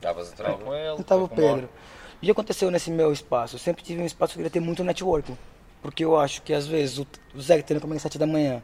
[0.00, 0.58] Davas o treino.
[0.58, 1.68] com ele, Estava o Pedro.
[1.68, 3.56] O que aconteceu nesse meu espaço?
[3.56, 5.36] Eu sempre tive um espaço que eu queria ter muito networking.
[5.82, 8.26] Porque eu acho que às vezes o, o Zé que treina comigo às 7 da
[8.26, 8.62] manhã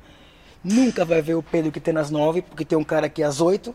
[0.63, 3.41] nunca vai ver o Pedro que treina às 9, porque tem um cara aqui às
[3.41, 3.75] 8.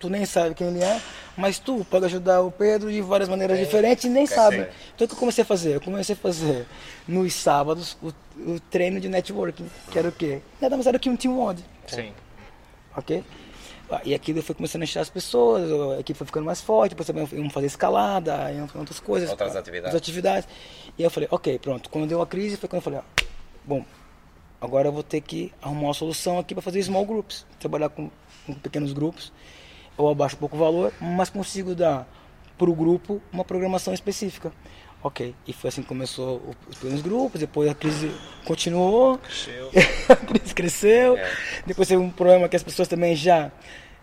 [0.00, 1.00] Tu nem sabe quem ele é,
[1.36, 4.56] mas tu pode ajudar o Pedro de várias maneiras diferentes e nem sabe.
[4.56, 4.70] ser.
[4.94, 5.74] Então o que eu comecei a fazer?
[5.74, 6.66] Eu comecei a fazer
[7.06, 8.08] nos sábados o,
[8.52, 10.40] o treino de networking, que era o quê?
[10.60, 12.12] Nada mais era que um team WOD Sim.
[12.96, 13.24] ok?
[14.04, 17.06] E aquilo foi começando a encher as pessoas, a equipe foi ficando mais forte, depois
[17.06, 19.30] também iam fazer escalada, iam fazer outras coisas.
[19.30, 19.94] Outras atividades.
[19.94, 20.48] Outras atividades.
[20.98, 21.88] E eu falei, ok, pronto.
[21.88, 23.24] Quando deu a crise, foi quando eu falei, ah,
[23.64, 23.84] bom,
[24.60, 28.10] agora eu vou ter que arrumar uma solução aqui para fazer small groups, trabalhar com,
[28.46, 29.32] com pequenos grupos.
[29.98, 32.06] Eu abaixo um pouco o valor, mas consigo dar
[32.58, 34.52] para o grupo uma programação específica.
[35.02, 38.10] Ok, e foi assim que começou os pequenos grupos, depois a crise
[38.44, 39.70] continuou, Cresceu.
[40.08, 41.16] a crise cresceu.
[41.16, 41.32] É.
[41.66, 43.52] Depois teve um problema que as pessoas também já,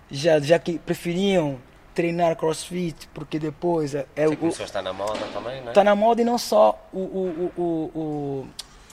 [0.10, 1.60] já, já que preferiam
[1.94, 5.70] treinar crossfit, porque depois é, é Você o, começou a estar na moda também, não
[5.72, 5.74] é?
[5.74, 7.62] tá na moda e não só o, o, o,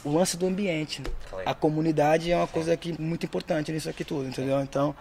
[0.04, 1.02] o, o- lance do ambiente.
[1.30, 1.48] Claro.
[1.48, 4.60] A comunidade é uma coisa que muito importante nisso aqui tudo, entendeu?
[4.60, 4.94] Então,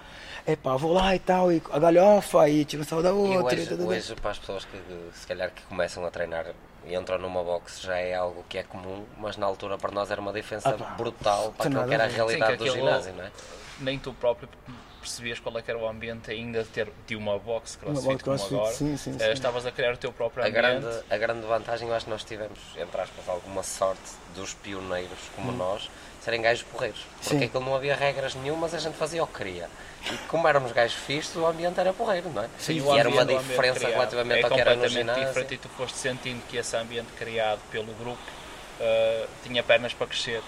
[0.45, 3.11] é pá, vou lá e tal, e a galhofa, e tira um sal da E
[3.11, 3.55] outra.
[3.55, 4.77] hoje, e tudo hoje, para as pessoas que
[5.13, 6.45] se calhar que começam a treinar
[6.85, 10.09] e entram numa box já é algo que é comum, mas na altura para nós
[10.11, 13.13] era uma diferença Ah, brutal para aquilo que era a a realidade Sim, do ginásio,
[13.13, 13.31] não é?
[13.79, 14.47] Nem tu próprio
[14.99, 18.23] percebias qual é que era o ambiente ainda de ter de uma box crossfit box
[18.23, 18.73] como crossfit, agora.
[18.75, 19.31] sim, sim, Eh, sim.
[19.31, 20.63] Estavas a criar o teu próprio A ambiente.
[20.81, 24.01] grande, a grande vantagem, eu acho que nós tivemos, entre aspas, alguma sorte
[24.35, 25.89] dos pioneiros como nós
[26.21, 27.03] serem gajos porreiros.
[27.21, 27.43] Porque Hum.
[27.47, 29.67] Aquilo não havia regras nenhumas, a gente fazia o que queria.
[30.11, 32.47] E como éramos gajos fixos, o ambiente era porreiro, não é?
[32.57, 35.27] Sim, e o era uma diferença criado relativamente é ao que era no completamente ginásio.
[35.27, 38.21] diferente e tu foste sentindo que esse ambiente criado pelo grupo
[38.79, 40.41] eh, tinha pernas para crescer.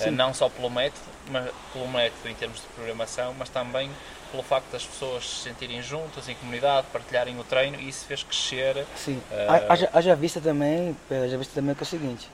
[0.00, 3.90] Eh, não só pelo método, mas pelo método em termos de programação, mas também
[4.30, 8.22] pelo facto das pessoas se sentirem juntas em comunidade, partilharem o treino e isso fez
[8.22, 8.86] crescer.
[8.96, 9.20] Sim.
[9.48, 12.28] Ha- Haja, haja vista também, haja vista também que é o seguinte.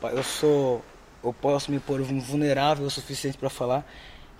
[0.00, 0.82] pá, Eu sou.
[1.24, 3.84] Eu posso me pôr vulnerável o suficiente para falar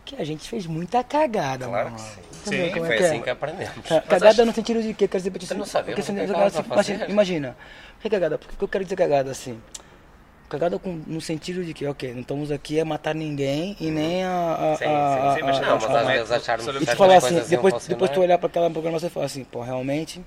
[0.06, 1.96] que a gente fez muita cagada, Claro mano.
[1.96, 2.20] que sim.
[2.44, 3.06] Sim, como é Foi que é?
[3.08, 3.88] assim que aprendemos.
[3.88, 5.08] Ca- Cagada no sentido de que?
[5.08, 7.56] Quer dizer, Eu não sabia porque o que assim, que cagada, estava a assim, imagina.
[7.98, 8.38] O que é cagada?
[8.38, 9.60] Por que eu quero dizer cagada assim?
[10.48, 14.22] Cagada com, no sentido de que, ok, não estamos aqui a matar ninguém e nem
[14.24, 14.74] a.
[14.74, 17.16] a, Sim, sim, sim, mas não, mas às vezes acharmos E te E certas falar
[17.16, 20.24] assim, depois, depois tu olhar para aquela programação e falar assim, pô, realmente.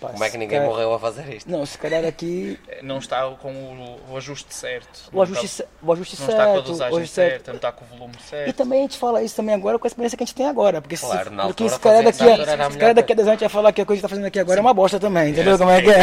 [0.00, 1.50] Pá, Como é que ninguém cara- morreu a fazer isto?
[1.50, 2.58] Não, se calhar aqui.
[2.68, 5.08] Eh, Não está com o, o ajuste certo.
[5.12, 6.66] O ajuste, o ajuste não está com a certo.
[6.66, 8.48] dosagem certa, não está com o volume certo.
[8.50, 10.46] E também a gente fala isso também agora com a experiência que a gente tem
[10.46, 10.80] agora.
[10.80, 13.24] Porque, se, Claro, na porque cara fazer daqui, isso a melhor cara daqui a coisa.
[13.24, 14.98] 10 anos vai falar que a coisa que está fazendo aqui agora é uma bosta
[15.00, 15.30] também.
[15.30, 15.98] Entendeu como é que é?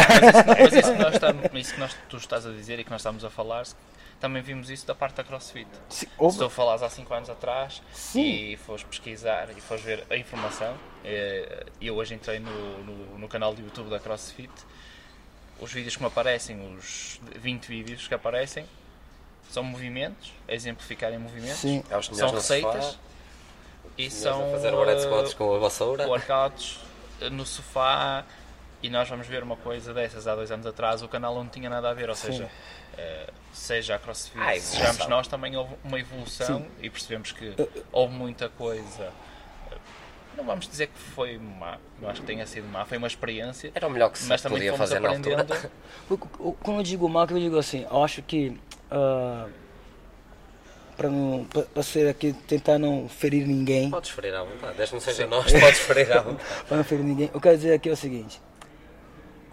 [0.62, 3.02] Mas isso que, nós estamos, isso que nós, tu estás a dizer e que nós
[3.02, 3.64] estamos a falar,
[4.24, 5.68] também vimos isso da parte da CrossFit.
[5.90, 8.22] Se- Se houve- tu falares há 5 anos atrás Sim.
[8.54, 13.28] e fores pesquisar e fores ver a informação, eh, eu hoje entrei no, no, no
[13.28, 14.50] canal do YouTube da CrossFit,
[15.60, 18.66] os vídeos que me aparecem, os 20 vídeos que aparecem,
[19.52, 21.84] são movimentos, a exemplificar em movimentos, Sim.
[21.90, 22.98] É são receitas
[23.98, 26.08] e são fazer o squats com a vassoura.
[26.08, 26.80] workouts
[27.20, 28.24] eh, no sofá
[28.84, 31.70] e nós vamos ver uma coisa dessas há dois anos atrás, o canal não tinha
[31.70, 32.28] nada a ver, ou Sim.
[32.28, 32.50] seja,
[32.98, 36.68] eh, seja a CrossFit, Ah, sejamos nós, também houve uma evolução Sim.
[36.82, 37.56] e percebemos que
[37.92, 39.12] houve muita coisa.
[40.36, 43.72] Não vamos dizer que foi má, não acho que tenha sido má, foi uma experiência,
[43.74, 45.46] Era o melhor que se mas também podia fazer na altura.
[46.10, 48.60] O- o- Quando eu digo mal, que eu digo assim, eu acho que
[48.92, 49.48] ah,
[50.98, 54.94] para não para ser aqui tentar não ferir ninguém, Podes ferir à vontade, desde que
[54.96, 56.50] não seja nós, podes ferir à vontade.
[56.68, 58.42] para não ferir ninguém, eu quero dizer aqui é o seguinte.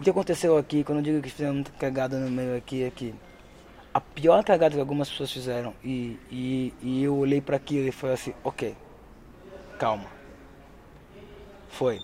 [0.01, 2.89] O que aconteceu aqui, quando eu digo que fizeram muita cagada no meio aqui, é
[2.89, 3.13] que
[3.93, 7.91] a pior cagada que algumas pessoas fizeram e, e, e eu olhei para aquilo e
[7.91, 8.75] foi assim, ok,
[9.77, 10.07] calma.
[11.69, 11.99] Foi.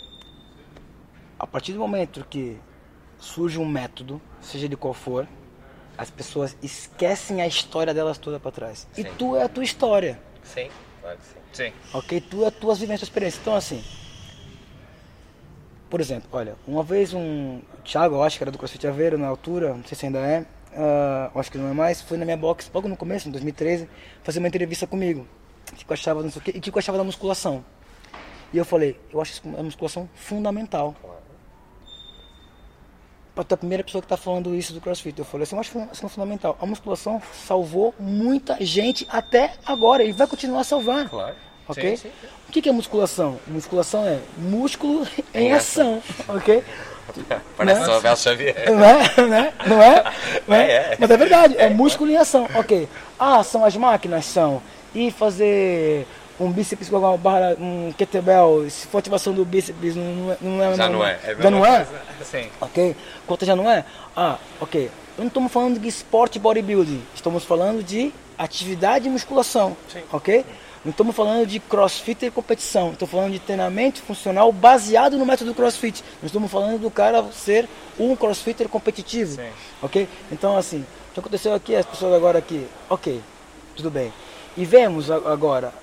[1.40, 2.60] A partir do momento que
[3.18, 5.28] surge um método, seja de qual for,
[5.98, 8.88] as pessoas esquecem a história delas toda para trás.
[8.96, 9.10] E Sim.
[9.18, 10.22] tu é a tua história.
[10.44, 10.70] Sim,
[11.02, 11.72] claro que sim.
[11.72, 12.22] Sim, Ok?
[12.22, 13.40] Tu é as tuas vivências, tua experiência.
[13.42, 13.84] Então, assim,
[15.90, 19.28] por exemplo, olha, uma vez um Thiago, eu acho que era do CrossFit Aveiro na
[19.28, 20.46] altura, não sei se ainda é,
[21.34, 23.90] eu acho que não é mais, foi na minha box logo no começo, em 2013,
[24.24, 25.28] fazer uma entrevista comigo.
[25.76, 27.64] Que eu achava, não sei o quê, e que eu achava da musculação.
[28.54, 30.96] E eu falei, eu acho a musculação fundamental.
[33.36, 35.20] Tu é a primeira pessoa que está falando isso do CrossFit.
[35.20, 36.58] Eu falei assim, eu acho que é fundamental.
[36.60, 41.08] A musculação salvou muita gente até agora e vai continuar a salvar.
[41.10, 41.36] Claro.
[41.68, 41.98] Ok?
[41.98, 42.12] Sim, sim.
[42.48, 43.40] O que que é musculação?
[43.48, 46.64] Musculação é músculo em Em ação, ok?
[47.58, 47.88] Parece Né?
[47.88, 48.56] o Abel Xavier.
[48.72, 49.28] Não é?
[49.28, 49.54] Né?
[49.66, 50.04] Não é?
[50.48, 50.72] Né?
[50.72, 50.98] É, é.
[51.00, 52.88] Mas é verdade, é músculo em ação, ok.
[53.20, 54.62] Ah, são as máquinas, são.
[54.94, 56.06] E fazer
[56.40, 60.38] um bíceps com uma barra, um kettlebell, se for ativação do bíceps, não, não é.
[60.42, 61.88] Não é Já não é, é a já não é?
[62.24, 62.50] sim.
[62.62, 62.96] Ok?
[63.26, 63.84] Quanto já não é?
[64.16, 64.90] Ah, ok.
[65.18, 67.02] Não estamos falando de esporte bodybuilding.
[67.16, 69.76] Estamos falando de atividade e musculação.
[70.12, 70.46] Ok?
[70.88, 72.94] Não estamos falando de crossfit e competição.
[72.94, 76.02] Estou falando de treinamento funcional baseado no método crossfit.
[76.22, 77.68] Não estamos falando do cara ser
[78.00, 79.36] um crossfitter competitivo.
[79.36, 79.50] Sim.
[79.82, 80.08] Ok?
[80.32, 83.22] Então, assim, o que aconteceu aqui, as pessoas agora aqui, ok,
[83.76, 84.14] tudo bem.
[84.56, 85.74] E vemos agora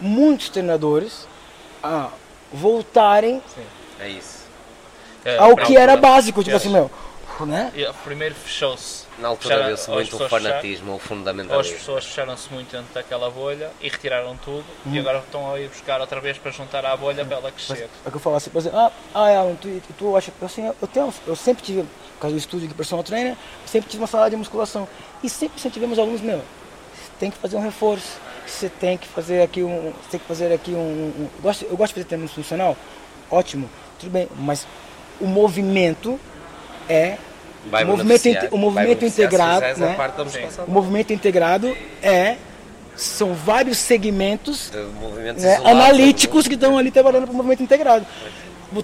[0.00, 1.28] muitos treinadores
[1.80, 2.08] a
[2.52, 3.40] voltarem
[4.00, 4.40] É isso.
[5.24, 6.62] Eh, ao que era básico, tipo Yes.
[6.64, 6.90] assim, meu,
[7.46, 7.72] né?
[7.74, 9.04] E, Primeiro fechou-se.
[9.18, 11.76] Na altura Fecharam- viu-se as muito o fanatismo, o As fundamentalismo.
[11.76, 14.94] pessoas fecharam-se muito dentro daquela bolha e retiraram tudo Uhum.
[14.94, 17.66] e agora estão a ir buscar outra vez para juntar à bolha para ela Mas
[17.66, 17.88] crescer.
[18.06, 20.66] é que eu falo assim, por exemplo, ah, ah Alan, tu, tu acha que assim,
[20.66, 24.00] eu tenho, eu sempre tive, por causa do estúdio de personal trainer, eu sempre tive
[24.02, 24.88] uma sala de musculação.
[25.22, 29.06] E sempre incentivamos os alunos, meu, você tem que fazer um reforço, você tem que
[29.06, 29.92] fazer aqui um.
[30.10, 30.78] Tem que fazer aqui um.
[30.78, 32.76] um- eu, gosto, eu gosto de fazer treinamento funcional,
[33.30, 34.66] ótimo, tudo bem, mas
[35.20, 36.18] o movimento
[36.88, 37.16] é
[37.66, 39.96] vai o movimento, inte- o movimento integrado, né?
[40.66, 42.36] O movimento integrado é
[42.96, 44.70] são vários segmentos
[45.36, 48.06] né, analíticos que estão ali trabalhando para o movimento integrado.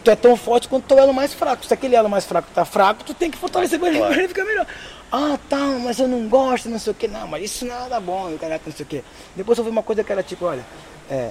[0.03, 1.65] Tu é tão forte quanto o elo mais fraco.
[1.65, 4.13] Se aquele elo mais fraco tá fraco, tu tem que fortalecer para ele, Claro.
[4.15, 4.67] pra ele ficar melhor.
[5.13, 7.07] Ah, tá, mas eu não gosto, não sei o que.
[7.07, 9.05] Não, mas isso não é nada bom, caraca, não sei o que.
[9.37, 10.65] Depois eu vi uma coisa que era tipo, olha,
[11.09, 11.31] é,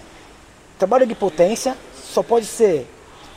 [0.80, 1.76] trabalho de potência
[2.14, 2.88] só pode ser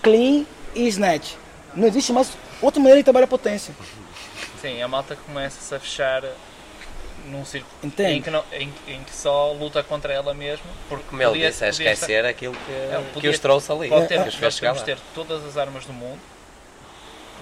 [0.03, 0.44] clean
[0.75, 1.33] e snatch.
[1.75, 2.31] Não existe mais
[2.62, 3.75] outra maneira de trabalhar potência.
[4.61, 6.23] Sim, a malta começa-se a fechar
[7.27, 10.64] num círculo em que, não- em, em que só luta contra ela mesma.
[10.88, 13.88] Porque Como ele podia- disse, é esquecer aquilo que, É, que podia- os trouxe ali.
[13.88, 16.21] Pode ter, que os fez nós podemos ter todas as armas do mundo,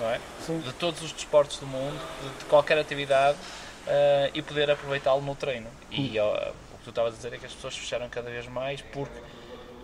[0.01, 0.21] não é?
[0.65, 3.37] De todos os desportos do mundo, de, de qualquer atividade,
[3.87, 5.69] eh, e poder aproveitá-lo no treino.
[5.91, 8.47] E ó, o que tu estavas a dizer é que as pessoas fecharam cada vez
[8.49, 9.19] mais porque.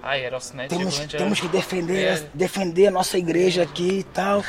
[0.05, 2.27] Ai, era o snatch, Temos, simplesmente temos que era- defender, É.
[2.35, 4.43] defender a nossa igreja aqui e tal,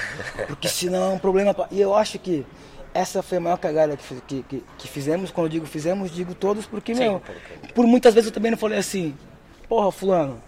[0.48, 1.54] porque senão é um problema.
[1.54, 2.44] pra- E eu acho que
[2.94, 5.32] essa foi a maior cagada que, que, que, que fizemos.
[5.32, 7.22] Quando eu digo fizemos, digo todos, porque, meu,
[7.74, 9.16] por muitas vezes eu também não falei assim,
[9.68, 10.42] porra, fulano,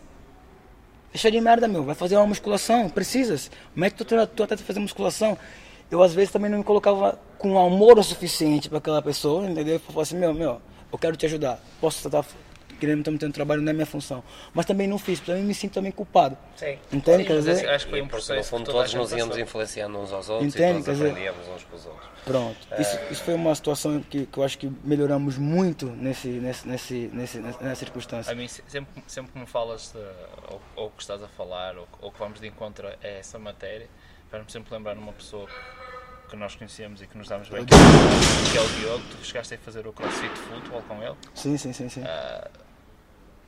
[1.11, 5.37] deixa de merda, meu, vai fazer uma musculação, precisas, mete tu, tu até fazer musculação.
[5.89, 9.75] Eu às vezes também não me colocava com amor o suficiente para aquela pessoa, entendeu?
[9.75, 12.25] Eu falava assim, meu, meu, eu quero te ajudar, posso estar
[12.75, 15.73] querendo estar tendo trabalho não é minha função, mas também não fiz, também me sinto
[15.73, 16.37] também culpado.
[16.55, 16.77] Sim.
[16.91, 17.23] Entende?
[17.23, 18.37] Sim, Quer dizer, acho que foi um processo.
[18.37, 19.39] no fundo todos nos íamos passou.
[19.43, 20.79] influenciando uns aos outros Entende?
[20.79, 22.09] e Quer todos dizer- aprendíamos uns com os outros.
[22.25, 22.57] Pronto.
[22.79, 26.93] Isso, isso foi uma situação que, que eu acho que melhoramos muito nesse, nesse, nesse,
[27.13, 28.31] nesse, nessa circunstância.
[28.31, 29.99] A mim, se- sempre, sempre que me falas de,
[30.51, 33.87] ou, ou que estás a falar, ou, ou que vamos de encontro a essa matéria,
[34.31, 35.47] faz-me sempre lembrar numa pessoa
[36.27, 39.03] que nós conhecemos e que nos damos bem, que é o Diogo.
[39.11, 41.13] Tu chegaste a fazer o CrossFit Futebol com ele.
[41.35, 42.01] Sim, sim, sim, sim.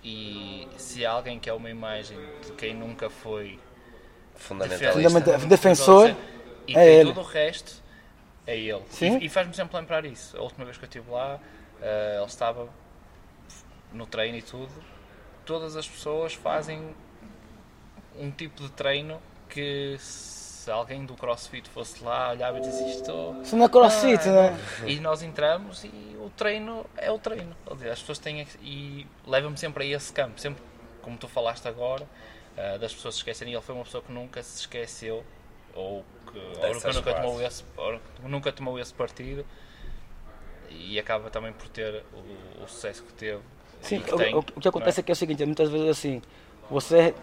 [0.04, 3.60] E se alguém que é uma imagem de quem nunca foi
[4.36, 4.94] Fundamentalista.
[4.94, 6.16] Fundamenta- defensor,
[6.68, 7.10] e é tem ele.
[7.10, 7.82] tudo o resto,
[8.46, 8.84] é ele.
[8.90, 9.18] Sim.
[9.18, 10.38] E, e faz-me sempre lembrar isso.
[10.38, 11.40] A última vez que eu estive lá,
[11.82, 12.70] eh, ele estava
[13.92, 14.72] no treino e tudo.
[15.46, 16.96] Todas as pessoas fazem
[18.20, 19.96] um tipo de treino que
[20.68, 23.36] se alguém do CrossFit fosse lá, olhava e dizia isto.
[23.42, 24.60] Isso não é crossfit, Ah, né?
[24.86, 27.56] E nós entramos e o treino é o treino.
[27.72, 28.46] As pessoas têm.
[28.62, 30.38] E leva-me sempre a esse campo.
[30.42, 30.62] Sempre,
[31.02, 32.06] como tu falaste agora,
[32.58, 33.54] ah, das pessoas se esquecerem.
[33.54, 35.24] Ele foi uma pessoa que nunca se esqueceu,
[35.74, 36.04] ou
[36.34, 37.64] que, ou que nunca, tomou esse,
[38.24, 39.46] nunca tomou esse partido.
[40.70, 43.40] E acaba também por ter o, o sucesso que teve.
[43.80, 45.88] Sim, que o, tem, o- que acontece não é que é o seguinte, muitas vezes
[45.88, 46.22] assim,
[46.70, 47.16] você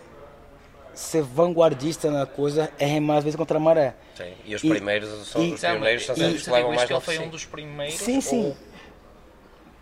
[0.95, 3.95] ser vanguardista na coisa é remar às vezes contra a maré.
[4.15, 4.33] Sim.
[4.45, 6.73] E os E- primeiros são e- os pioneiros são E- sempre e- os que levam
[6.73, 7.29] mais que ele foi um sim.
[7.29, 7.95] dos primeiros.
[7.97, 8.55] Sim, sim.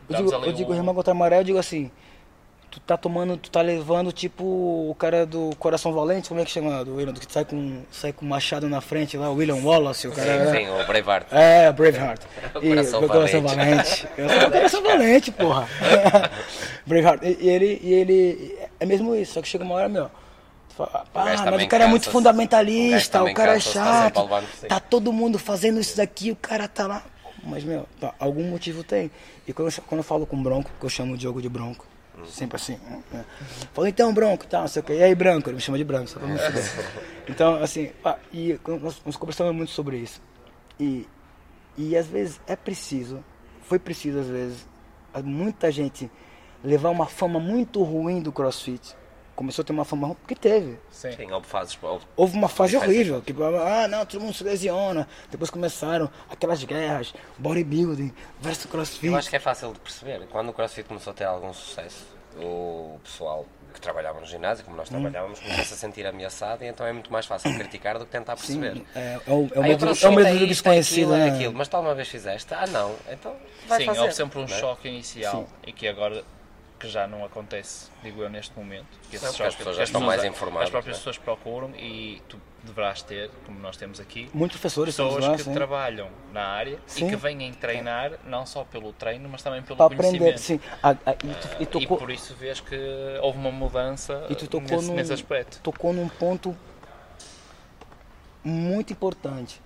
[0.08, 1.90] Eu digo, eu digo um- remar contra a maré, eu digo assim,
[2.70, 6.50] tu tá tomando, tu tá levando tipo o cara do Coração Valente, como é que
[6.50, 6.84] chama?
[6.84, 10.12] Do William, que sai com, sai com machado na frente lá, o William Wallace, o
[10.12, 10.46] cara.
[10.50, 11.26] Sim, sim, o Braveheart.
[11.30, 12.20] É, Braveheart.
[12.54, 13.56] O coração o coração valente.
[13.66, 14.08] valente.
[14.18, 15.68] Eu sou o coração valente, porra.
[16.86, 17.22] Braveheart.
[17.22, 18.58] E, e ele, e ele.
[18.80, 20.10] É mesmo isso, só que chega uma hora, meu.
[20.76, 22.08] Fala, Ah, mas o cara é muito.
[22.08, 24.28] O fundamentalista, o também cara é chato.
[24.68, 27.02] Tá todo mundo fazendo isso daqui, o cara tá lá.
[27.44, 29.10] Mas, meu, tá, algum motivo tem.
[29.46, 31.48] E quando eu, quando eu falo com o Bronco, que eu chamo o Diogo de
[31.48, 31.84] Bronco,
[32.26, 32.78] sempre assim,
[33.10, 33.24] né?
[33.72, 34.92] falo, então, Bronco, tá, não sei o que.
[34.92, 35.48] E aí, Branco?
[35.48, 36.62] Ele me chama de Branco, só pra me fuder.
[37.28, 40.20] Então, assim, pá, e nós, nós conversamos muito sobre isso.
[40.78, 41.06] E,
[41.76, 43.24] e às vezes é preciso,
[43.62, 44.66] foi preciso às vezes,
[45.24, 46.10] muita gente
[46.64, 48.96] levar uma fama muito ruim do CrossFit.
[49.42, 50.78] Começou a ter uma fama ruim, porque teve.
[50.88, 51.10] Sim.
[51.16, 51.76] Sim, houve fases.
[51.82, 55.08] houve- Houve uma fase horrível, que ah, não, todo mundo se lesiona.
[55.32, 59.06] Depois começaram aquelas guerras, bodybuilding versus CrossFit.
[59.08, 60.28] Eu acho que é fácil de perceber.
[60.30, 64.76] Quando o CrossFit começou a ter algum sucesso, o pessoal que trabalhava no ginásio, como
[64.76, 64.92] nós Hum.
[64.92, 68.36] trabalhávamos, começou-se a sentir ameaçado e então é muito mais fácil criticar do que tentar
[68.36, 68.86] Sim, perceber.
[68.94, 71.34] é, é o, é o medo, crossfit é o medo do desconhecido, aquilo, é né?
[71.36, 71.54] aquilo.
[71.54, 72.54] Mas tu alguma vez fizeste?
[72.54, 72.94] Ah, não.
[73.10, 73.34] Então
[73.66, 74.00] vai Sim, fazer.
[74.00, 74.60] houve sempre um não é?
[74.60, 76.22] choque inicial e que agora
[76.82, 78.86] que já não acontece, digo eu, neste momento.
[79.08, 81.00] Que Não, porque as pessoas já estão mais informadas, As próprias né?
[81.00, 85.44] pessoas procuram e tu deverás ter, como nós temos aqui, Muitos professores pessoas lá, que
[85.44, 85.54] sim.
[85.54, 87.06] trabalham na área Sim.
[87.06, 90.22] e que vêm treinar não só pelo treino, mas também pelo Para conhecimento.
[90.22, 90.60] aprender, sim.
[90.82, 92.76] A- a- e, tu, e E tocou, por isso vês que
[93.20, 95.60] houve uma mudança e tu tocou, nesse, num, nesse aspecto.
[95.62, 96.56] tocou num ponto
[98.44, 99.60] muito importante.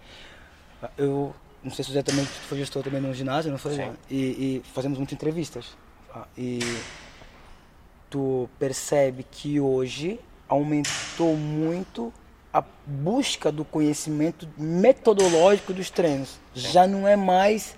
[0.99, 3.75] Eu não sei se o Zé também foi gestor também no ginásio, não foi?
[4.11, 5.77] E, e fazemos muitas entrevistas.
[6.13, 6.27] tá?
[6.37, 6.59] E
[8.11, 12.13] tu percebe que hoje aumentou muito
[12.53, 16.39] a busca do conhecimento metodológico dos treinos.
[16.55, 17.77] Já não é mais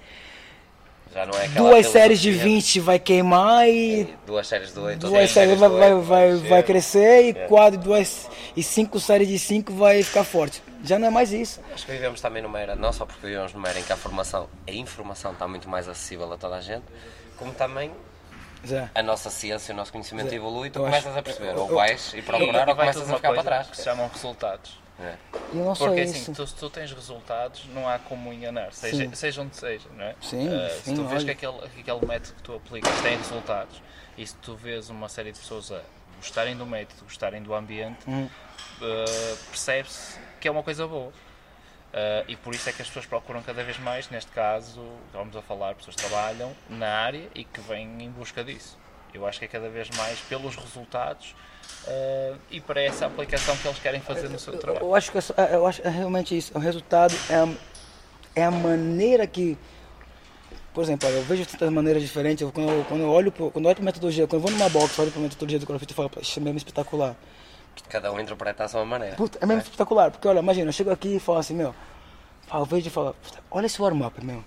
[1.15, 4.99] é aquela duas séries de filosofia 20 vai queimar e Duas séries do 8.
[4.99, 9.73] duas séries vai, vai, vai, vai crescer e quatro, duas e cinco séries de cinco
[9.73, 10.63] vai ficar forte.
[10.85, 11.61] Já não é mais isso.
[11.75, 13.97] Acho que vivemos também numa era, não só porque vivemos numa era em que a
[13.97, 16.85] formação, a informação está muito mais acessível a toda a gente,
[17.37, 17.91] como também
[18.67, 18.91] Zé.
[18.95, 21.51] a nossa ciência, o nosso conhecimento Zé, evolui e tu eu começas acho- a perceber,
[21.55, 23.67] eu- ou vais e procurar ou começas a ficar para trás.
[23.69, 24.79] que se chamam resultados.
[25.01, 25.15] É.
[25.53, 26.15] E não Porque isso.
[26.23, 29.15] assim, tu, se tu tens resultados, não há como enganar, seja, Sim.
[29.15, 30.15] seja onde seja, não é?
[30.21, 31.35] Sim, Eh, sim, se tu vês olha.
[31.37, 33.81] que aquele, que aquele método que tu aplicas tem resultados
[34.17, 35.81] e se tu vês uma série de pessoas a
[36.17, 38.29] gostarem do método, gostarem do ambiente, Hum.
[38.83, 41.13] eh, percebe-se que é uma coisa boa.
[41.93, 44.81] Eh, e por isso é que as pessoas procuram cada vez mais, neste caso,
[45.13, 48.77] vamos a falar, pessoas que trabalham na área e que vêm em busca disso.
[49.15, 51.35] Eu acho que é cada vez mais pelos resultados
[51.87, 54.85] eh, e para essa aplicação que eles querem fazer no seu Eu, trabalho.
[54.85, 56.53] eu acho que é, é- eu acho é realmente isso.
[56.55, 57.49] O resultado é a,
[58.37, 59.57] é a maneira que.
[60.75, 62.43] Por exemplo, eu vejo tantas maneiras diferentes.
[62.43, 64.51] Eu, quando, eu, quando eu olho pro- quando eu olho para metodologia, quando eu vou
[64.51, 67.17] numa box, olho para metodologia do CrossFit e falo, isso é mesmo espetacular.
[67.89, 69.17] Cada um interpreta à sua maneira.
[69.17, 71.75] Puta, é mesmo espetacular, porque olha, imagina, eu chego aqui e falo assim, meu,
[72.47, 74.43] falo, vejo e falo, puta, olha esse warm-up, meu.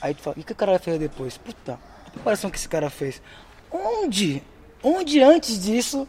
[0.00, 1.36] Aí tu fala, e o que o cara fez depois?
[1.36, 3.22] Puta, a preparação que esse cara fez.
[3.70, 4.42] Onde?
[4.82, 6.06] Onde antes disso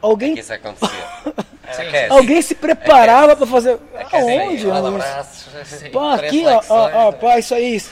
[0.00, 0.88] alguém, que isso acontecia.
[1.72, 1.82] Sim.
[1.82, 2.12] Aquece.
[2.12, 3.78] alguém se preparava pra fazer.
[3.94, 4.66] Aquece, Aonde?
[4.66, 5.04] roda Luiz?
[5.04, 7.76] braços, Pá, três aqui, ó, ó, ó, pá, isso aí.
[7.76, 7.90] isso.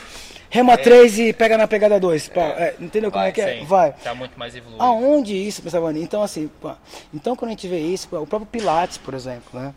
[0.50, 2.28] Rema 3 e pega na pegada 2.
[2.28, 3.58] Pá, é, entendeu como Vai, é que é?
[3.60, 3.90] Sim, Vai.
[3.90, 4.82] Está muito mais evoluído.
[4.82, 5.96] Aonde isso, pensava?
[5.96, 6.76] Então, assim, pá,
[7.14, 9.72] então quando a gente vê isso, pá, o próprio Pilates, por exemplo, né?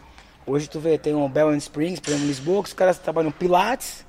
[0.46, 2.98] Hoje tu vê, tem um Bell and Springs, por exemplo, em Lisboa, que os caras
[2.98, 4.04] trabalham Pilates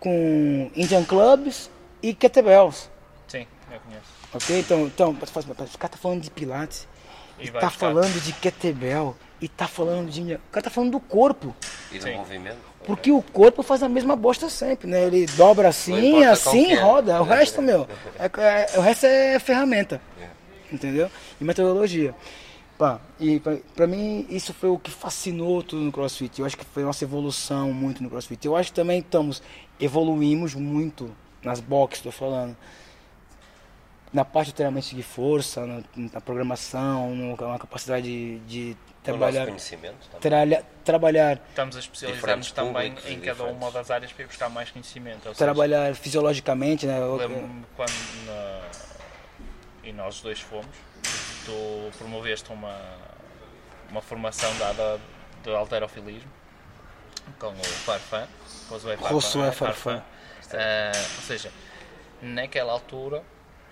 [0.00, 1.70] com Indian Clubs
[2.02, 2.90] e Kettlebells.
[3.28, 4.02] Sim, eu conheço.
[4.34, 4.58] Ok?
[4.58, 6.86] Então, então assim, "Mas o cara tá falando de Pilates,
[7.38, 10.34] E e tá falando de Kettlebell, e tá falando de.
[10.34, 11.54] O cara tá falando do corpo.
[11.92, 12.16] E do Sim.
[12.16, 12.58] movimento.
[12.84, 15.04] Porque o corpo faz a mesma bosta sempre, né?
[15.04, 16.80] Ele dobra assim, assim, é.
[16.80, 17.20] roda.
[17.20, 17.86] O resto, meu,
[18.18, 20.00] é, é- o resto é ferramenta.
[20.72, 21.10] Entendeu?
[21.40, 22.14] E metodologia.
[22.76, 26.38] Pá, e pra, pra mim isso foi o que fascinou tudo no CrossFit.
[26.38, 28.46] Eu acho que foi nossa evolução muito no CrossFit.
[28.46, 29.42] Eu acho que também estamos,
[29.80, 31.10] evoluímos muito
[31.42, 32.56] nas boxes, tô falando.
[34.12, 35.82] Na parte do treinamento de força, na,
[36.14, 38.76] na programação, na capacidade de, de
[39.12, 44.24] trabalhar, conhecimento tralha- trabalhar Estamos a especializar-nos também públicos em cada uma das áreas para
[44.24, 45.26] ir buscar mais conhecimento.
[45.28, 46.98] Ou seja, trabalhar fisiologicamente, né?
[47.00, 47.92] Lembro-me quando
[48.26, 48.68] na-
[49.84, 50.66] e nós dois fomos,
[51.46, 52.76] tu promoveste uma,
[53.90, 55.00] uma formação dada
[55.42, 56.30] de alterofilismo
[57.38, 58.26] com o Farfan,
[58.68, 58.78] com o.
[59.08, 60.02] Josué é, Farfan.
[60.52, 61.50] Ah, ou seja,
[62.22, 63.22] naquela altura,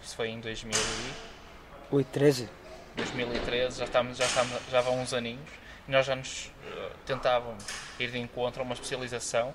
[0.03, 2.49] isso foi em 2000 e- Oi, 13.
[2.96, 5.48] 2013, já, estamos, já, estamos, já vão uns aninhos,
[5.87, 7.64] e nós já nos eh, tentávamos
[7.98, 9.54] ir de encontro a uma especialização,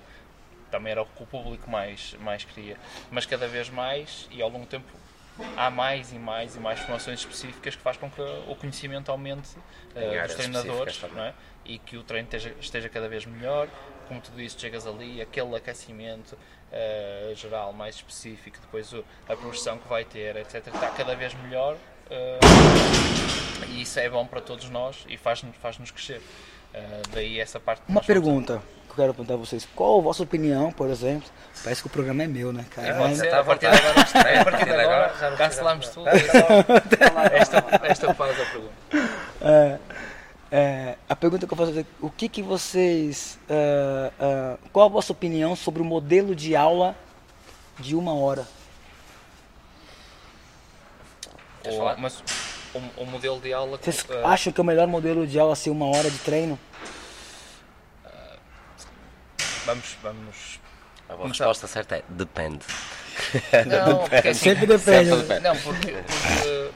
[0.70, 2.76] também era o que o público mais, mais queria,
[3.10, 4.86] mas cada vez mais, e ao longo do tempo,
[5.56, 9.50] há mais e mais e mais formações específicas que faz com que o conhecimento aumente
[9.96, 11.34] Em dos treinadores é?
[11.64, 13.68] e que o treino esteja, esteja cada vez melhor.
[14.08, 16.36] Como tu disse, chegas ali, aquele aquecimento
[16.70, 21.32] eh, geral mais específico, depois o- a progressão que vai ter, etc., está cada vez
[21.34, 21.76] melhor.
[22.12, 22.38] Eh,
[23.68, 26.20] e isso é bom para todos nós e faz-nos faz -nos crescer.
[26.74, 27.82] Eh, daí essa parte.
[27.88, 29.66] Uma pergunta que eu quero perguntar a vocês.
[29.74, 31.28] Qual a vossa opinião, por exemplo?
[31.64, 32.88] Parece que o programa é meu, né, cara?
[32.88, 35.88] É, Mas- pode ser, tá a partir de agora, a partir de agora, já cancelamos
[35.88, 36.08] tudo.
[36.08, 38.72] é Esta, esta faz a pergunta.
[39.40, 39.78] É,
[40.50, 43.38] é, a pergunta que eu faço é o que, que vocês.
[43.48, 46.94] é, é, qual a vossa opinião sobre o modelo de aula
[47.78, 48.46] de uma hora?
[51.62, 51.96] Queres O, falar?
[51.98, 52.22] mas
[52.74, 53.78] o, o modelo de aula.
[53.78, 56.58] Vocês eh, acham que é o melhor modelo de aula ser uma hora de treino?
[59.64, 60.60] Vamos, vamos
[61.08, 62.64] A boa resposta certa é depende.
[63.66, 65.10] Não, porque assim, Sempre depende.
[65.10, 65.40] Sempre depende.
[65.40, 66.70] Não, porque, porque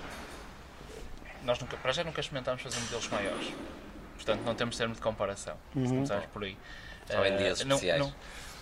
[1.43, 3.49] nós nunca, para já nunca experimentámos fazer modelos maiores.
[4.15, 5.57] Portanto, não temos termo de comparação.
[5.75, 6.57] Se começarmos por aí.
[7.11, 8.01] Só em Eh, dias não- especiais.
[8.01, 8.15] não-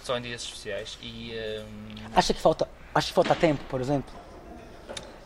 [0.02, 0.98] só em dias especiais.
[1.02, 1.34] E
[1.66, 4.12] hum, Acha que falta, acha que falta tempo, por exemplo?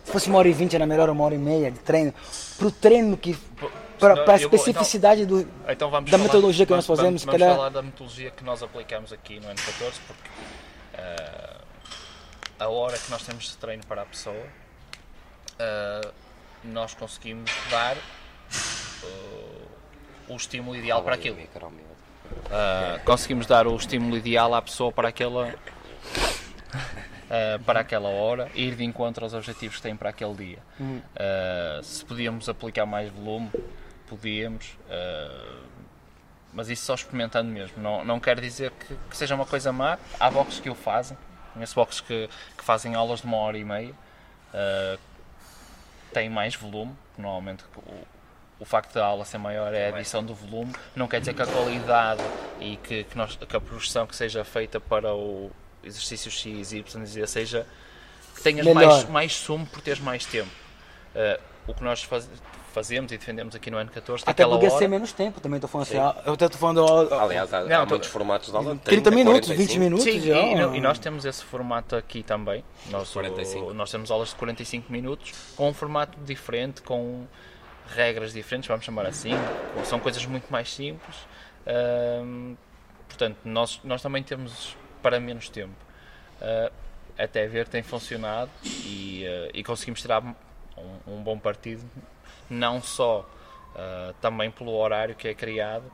[0.09, 2.15] Se fosse uma hora e vinte, era melhor uma hora e meia de treino?
[2.57, 3.37] Pro treino que.
[3.61, 3.69] Não,
[3.99, 5.47] pra eu vou- especificidade do.
[5.69, 8.63] então Da falar- metodologia que nós vamos- fazemos, Vamos, vamos falar da metodologia que nós
[8.63, 10.31] aplicamos aqui no N14, porque
[10.95, 11.57] eh,
[12.59, 14.35] a hora que nós temos de treino para a pessoa,
[15.59, 16.01] eh,
[16.65, 19.11] nós conseguimos dar eh,
[20.27, 21.37] o estímulo ideal para aquilo.
[21.37, 25.55] Uh, conseguimos dar o estímulo ideal à pessoa para aquela
[27.29, 30.59] uh, para aquela hora e ir de encontro aos objetivos que tem para aquele dia.
[30.81, 33.51] Uh, se podíamos aplicar mais volume,
[34.09, 35.63] podíamos, uh,
[36.53, 37.83] mas isso só experimentando mesmo.
[37.83, 39.99] Não, não quer dizer que, que seja uma coisa má.
[40.19, 41.17] Há boxes que o fazem,
[41.53, 44.99] conheço boxes que, que fazem aulas de uma hora e meia, uh,
[46.13, 48.07] têm mais volume, normalmente o,
[48.61, 51.43] o facto da aula ser maior é a adição do volume, não quer dizer que
[51.43, 52.23] a qualidade
[52.61, 55.51] e que, que, nós, que a progressão que seja feita para o
[55.83, 57.67] exercício X, Y e Z seja
[58.35, 58.85] que tenhas Melhor.
[58.85, 60.51] mais, mais sumo por teres mais tempo.
[61.15, 62.29] Uh, o que nós faz-
[62.73, 65.59] fazemos e defendemos aqui no ano 14 Até aquela podia hora, ser menos tempo também,
[65.59, 65.99] tô falando assim.
[65.99, 66.87] ó, Eu até tô falando.
[67.15, 68.77] Aliás, há, Não, há tô- muitos formatos de aula.
[68.77, 69.81] 30 minutos, 20 45.
[69.81, 70.05] minutos.
[70.05, 72.63] Sim, já, e, e e nós temos esse formato aqui também.
[72.87, 73.75] Nós, 45.
[73.75, 77.27] nós temos aulas de 45 minutos com um formato diferente, com
[77.95, 79.33] regras diferentes, vamos chamar assim.
[79.85, 81.17] São coisas muito mais simples.
[83.09, 85.75] Portanto, nós, nós também temos para menos tempo.
[86.41, 86.71] Ah,
[87.19, 90.35] até ver tem funcionado e, ah, e conseguimos tirar um,
[91.07, 91.83] um bom partido,
[92.49, 93.29] não só
[93.75, 95.91] ah, também pelo horário que é criado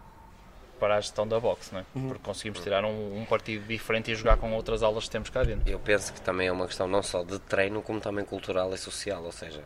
[0.78, 1.84] para a gestão da box, não é?
[1.92, 5.42] porque conseguimos tirar um, um partido diferente e jogar com outras aulas que temos cá
[5.42, 5.70] dentro.
[5.70, 8.76] Eu penso que também é uma questão não só de treino, como também cultural e
[8.76, 9.62] social, ou seja,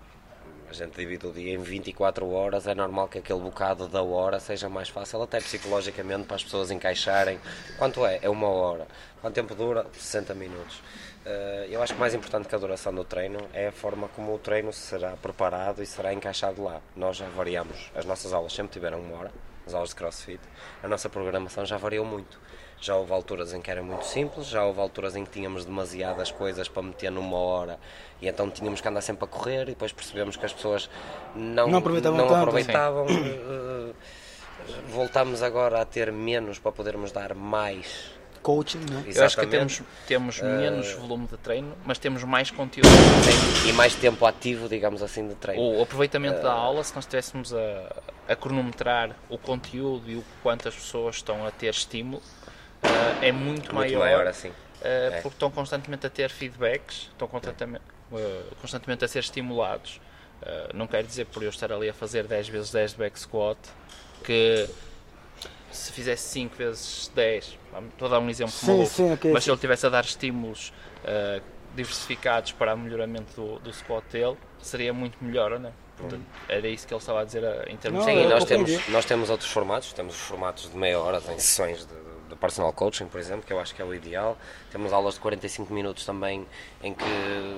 [0.70, 4.38] a gente divide o dia em 24 horas, é normal que aquele bocado da hora
[4.40, 7.38] seja mais fácil, até psicologicamente, para as pessoas encaixarem.
[7.78, 8.18] Quanto é?
[8.22, 8.86] É uma hora.
[9.20, 9.86] Quanto tempo dura?
[9.92, 10.80] 60 minutos.
[11.26, 14.34] Eh, Eu acho que mais importante que a duração do treino é a forma como
[14.34, 16.80] o treino será preparado e será encaixado lá.
[16.96, 19.32] Nós já variamos, as nossas aulas sempre tiveram uma hora,
[19.66, 20.40] as aulas de crossfit,
[20.82, 22.38] a nossa programação já variou muito.
[22.80, 26.30] Já houve alturas em que era muito simples, já houve alturas em que tínhamos demasiadas
[26.30, 27.78] coisas para meter numa hora
[28.22, 30.88] e então tínhamos que andar sempre a correr e depois percebemos que as pessoas
[31.34, 32.38] não, Não aproveitavam não tanto.
[32.40, 33.06] aproveitavam.
[33.08, 33.92] Eh,
[34.90, 38.10] Voltamos agora a ter menos para podermos dar mais.
[38.42, 39.04] Coaching, né?
[39.14, 42.88] Eu acho que temos, temos menos volume de treino, mas temos mais conteúdo
[43.68, 45.78] e mais tempo ativo, digamos assim, de treino.
[45.78, 47.96] O aproveitamento da aula, se nós estivéssemos a,
[48.28, 52.22] a cronometrar o conteúdo e o quanto as pessoas estão a ter estímulo,
[53.22, 54.52] é muito, muito maior, maior assim.
[54.82, 55.10] ah, é.
[55.20, 60.00] porque estão constantemente a ter feedbacks, estão constantemente, ah, constantemente a ser estimulados.
[60.72, 63.58] Não quer dizer por eu estar ali a fazer 10 vezes 10 de back squat
[64.22, 64.68] que
[65.72, 69.32] se fizesse 5 vezes 10, vamos- estou a dar um exemplo Sim, maluco, sim, ok,
[69.32, 69.50] mas se sim.
[69.50, 70.72] ele estivesse a dar estímulos
[71.04, 71.40] ah,
[71.74, 75.72] diversificados para o melhoramento do, do squat dele, seria muito melhor, não é?
[75.96, 78.22] Portanto, era isso que ele estava a dizer em termos Não, Sim, de...
[78.22, 81.84] eu nós temos, nós temos outros formatos, temos os formatos de meia hora em sessões
[81.84, 81.92] de
[82.40, 84.38] personal coaching, por exemplo, que eu acho que é o ideal.
[84.70, 86.46] Temos aulas de 45 minutos também,
[86.82, 87.04] em que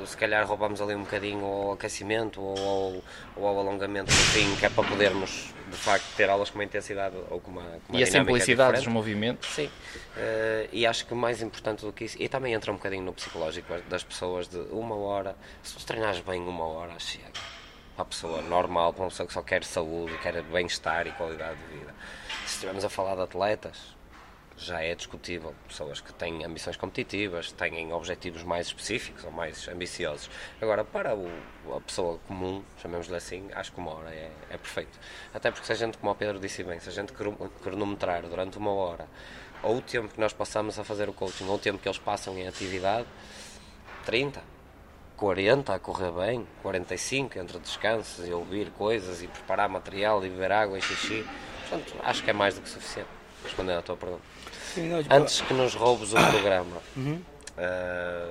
[0.07, 3.03] se calhar roubamos ali um bocadinho ao aquecimento ou ao,
[3.37, 6.65] ou ao alongamento do fim, que é para podermos de facto ter aulas com uma
[6.65, 9.49] intensidade ou com uma, com uma E a simplicidade dos movimentos.
[9.51, 9.71] Sim,
[10.17, 13.13] Eh, e acho que mais importante do que isso, e também entra um bocadinho no
[13.13, 17.31] psicológico das pessoas, de uma hora, se tu treinares bem uma hora, chega.
[17.95, 21.59] Para a pessoa normal, para uma pessoa que só quer saúde, quer bem-estar e qualidade
[21.59, 21.95] de vida.
[22.47, 23.95] Se estivermos a falar de atletas,
[24.61, 25.55] já é discutível.
[25.67, 30.31] Pessoas que têm ambições competitivas, têm objetivos mais específicos ou mais ambiciosos.
[30.61, 31.31] Agora, para o-
[31.77, 34.99] a pessoa comum, chamemos-lhe assim, acho que uma hora é, é perfeito.
[35.33, 37.33] Até porque se a gente, como o Pedro disse bem, se a gente cro-
[37.63, 39.09] cronometrar durante uma hora,
[39.63, 41.99] ou o tempo que nós passamos a fazer o coaching, ou o tempo que eles
[41.99, 43.07] passam em atividade,
[44.05, 44.43] 30,
[45.17, 50.53] 40 a correr bem, 45 entre descansos e ouvir coisas e preparar material e beber
[50.53, 51.27] água e xixi.
[51.69, 53.09] Portanto, acho que é mais do que suficiente.
[53.43, 54.23] Respondendo à tua pergunta.
[54.75, 56.77] Tipo, Antes que nos roubes o programa,
[57.59, 58.29] ah,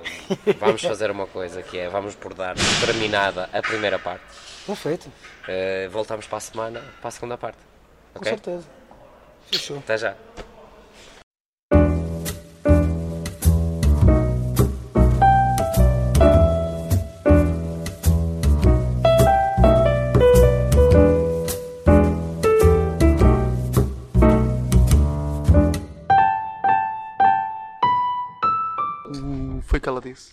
[0.58, 4.24] vamos fazer uma coisa que é, vamos por dar terminada a primeira parte.
[4.66, 5.10] Perfeito,
[5.48, 7.58] Ah, voltamos para a semana, para a segunda parte.
[8.14, 8.66] com certeza.
[9.50, 9.78] Fechou.
[9.78, 10.14] Até já.
[29.90, 30.28] Foi o que ela disse.